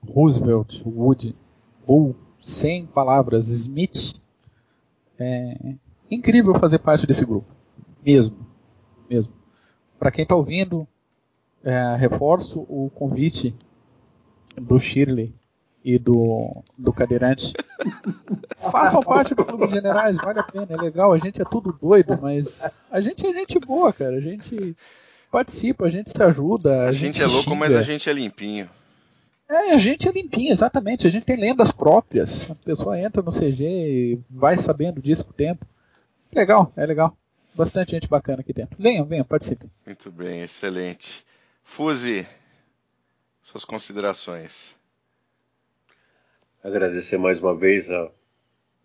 [0.09, 1.35] Roosevelt, Wood,
[1.85, 4.15] ou sem palavras, Smith.
[5.19, 5.75] É
[6.11, 7.49] incrível fazer parte desse grupo.
[8.05, 8.47] Mesmo.
[9.09, 9.33] Mesmo.
[9.99, 10.87] Para quem está ouvindo,
[11.67, 13.53] é, reforço o convite
[14.57, 15.35] do Shirley
[15.85, 17.53] e do, do cadeirante.
[18.71, 21.13] Façam parte do Clube de Generais, vale a pena, é legal.
[21.13, 24.17] A gente é tudo doido, mas a gente é gente boa, cara.
[24.17, 24.77] A gente
[25.31, 26.85] participa, a gente se ajuda.
[26.85, 27.57] A, a gente, gente é louco, xinga.
[27.57, 28.71] mas a gente é limpinho.
[29.49, 31.07] É, a gente é limpinho, exatamente.
[31.07, 32.49] A gente tem lendas próprias.
[32.51, 35.67] A pessoa entra no CG e vai sabendo disso com o tempo.
[36.33, 37.17] Legal, é legal.
[37.55, 38.77] Bastante gente bacana aqui dentro.
[38.79, 39.71] Venham, venham, participem.
[39.85, 41.25] Muito bem, excelente.
[41.67, 42.27] Fuse,
[43.43, 44.75] suas considerações.
[46.65, 48.11] Agradecer mais uma vez a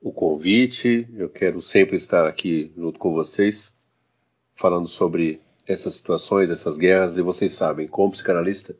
[0.01, 1.07] o convite.
[1.15, 3.77] Eu quero sempre estar aqui junto com vocês,
[4.55, 7.15] falando sobre essas situações, essas guerras.
[7.15, 8.75] E vocês sabem, como psicanalista,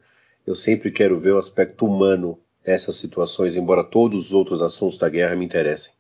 [0.46, 5.08] eu sempre quero ver o aspecto humano dessas situações, embora todos os outros assuntos da
[5.08, 5.94] guerra me interessem.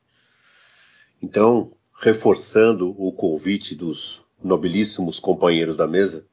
[1.22, 6.28] Então, reforçando o convite dos nobilíssimos companheiros da mesa,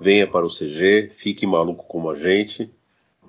[0.00, 2.70] venha para o CG, fique maluco como a gente,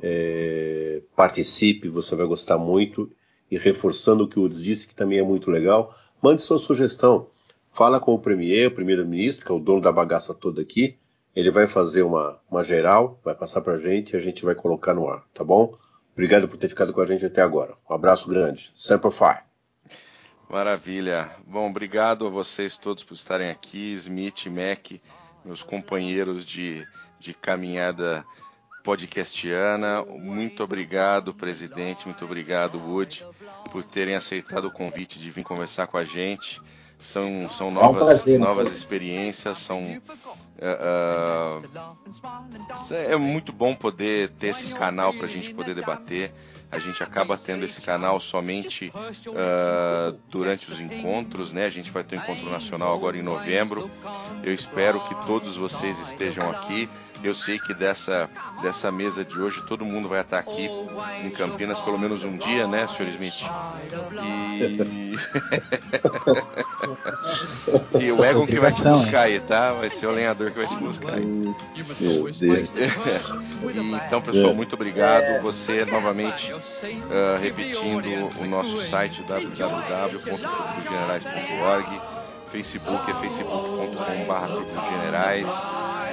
[0.01, 3.11] é, participe, você vai gostar muito.
[3.49, 7.29] E reforçando o que o Woods disse, que também é muito legal, mande sua sugestão.
[7.71, 10.97] Fala com o Premier, o primeiro-ministro, que é o dono da bagaça toda aqui.
[11.33, 14.55] Ele vai fazer uma, uma geral, vai passar para a gente e a gente vai
[14.55, 15.77] colocar no ar, tá bom?
[16.11, 17.75] Obrigado por ter ficado com a gente até agora.
[17.89, 18.71] Um abraço grande.
[18.75, 19.37] Semper Fi.
[20.49, 21.29] Maravilha.
[21.45, 24.99] Bom, obrigado a vocês todos por estarem aqui, Smith, Mac,
[25.47, 26.85] meus companheiros de,
[27.19, 28.25] de caminhada
[28.83, 30.03] podcastiana.
[30.05, 33.25] Muito obrigado, presidente, muito obrigado, Wood,
[33.71, 36.61] por terem aceitado o convite de vir conversar com a gente.
[36.99, 40.01] São, são novas, novas experiências, são.
[40.57, 46.33] Uh, uh, é muito bom poder ter esse canal para a gente poder debater
[46.69, 51.65] a gente acaba tendo esse canal somente uh, durante os encontros, né?
[51.65, 53.89] A gente vai ter um encontro nacional agora em novembro.
[54.43, 56.89] Eu espero que todos vocês estejam aqui.
[57.23, 58.29] Eu sei que dessa,
[58.61, 60.69] dessa mesa de hoje todo mundo vai estar aqui
[61.23, 63.07] em Campinas pelo menos um dia, né, Sr.
[63.07, 63.41] Smith?
[64.23, 65.17] E,
[68.05, 69.73] e o Egon que vai te buscar aí, tá?
[69.73, 71.25] Vai ser o lenhador que vai te buscar aí.
[71.25, 71.55] Meu
[72.31, 72.39] Deus.
[74.05, 75.41] então, pessoal, muito obrigado.
[75.41, 82.01] Você novamente uh, repetindo o nosso site www.clubegenerais.org,
[82.51, 85.49] Facebook é facebook.com.br generais.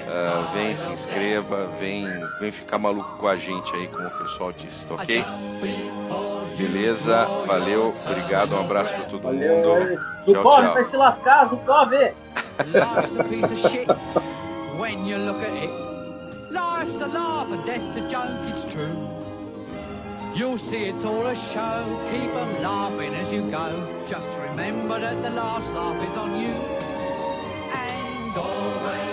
[0.04, 2.06] Uh, vem, se inscreva, vem,
[2.38, 5.24] vem ficar maluco com a gente aí, como o pessoal disse, tá ok?
[6.58, 9.68] Beleza, valeu, obrigado, um abraço pra todo valeu, mundo.
[9.68, 9.96] Valeu.
[9.96, 11.90] Tchau, Zukov vai se lascar, Zukov!
[11.90, 13.88] Life's a piece of shit
[14.78, 15.70] when you look at it.
[16.52, 19.03] Life's a laugh and death's a joke, it's true.
[20.34, 24.04] You'll see it's all a show, keep them laughing as you go.
[24.04, 26.48] Just remember that the last laugh is on you.
[27.72, 29.03] And always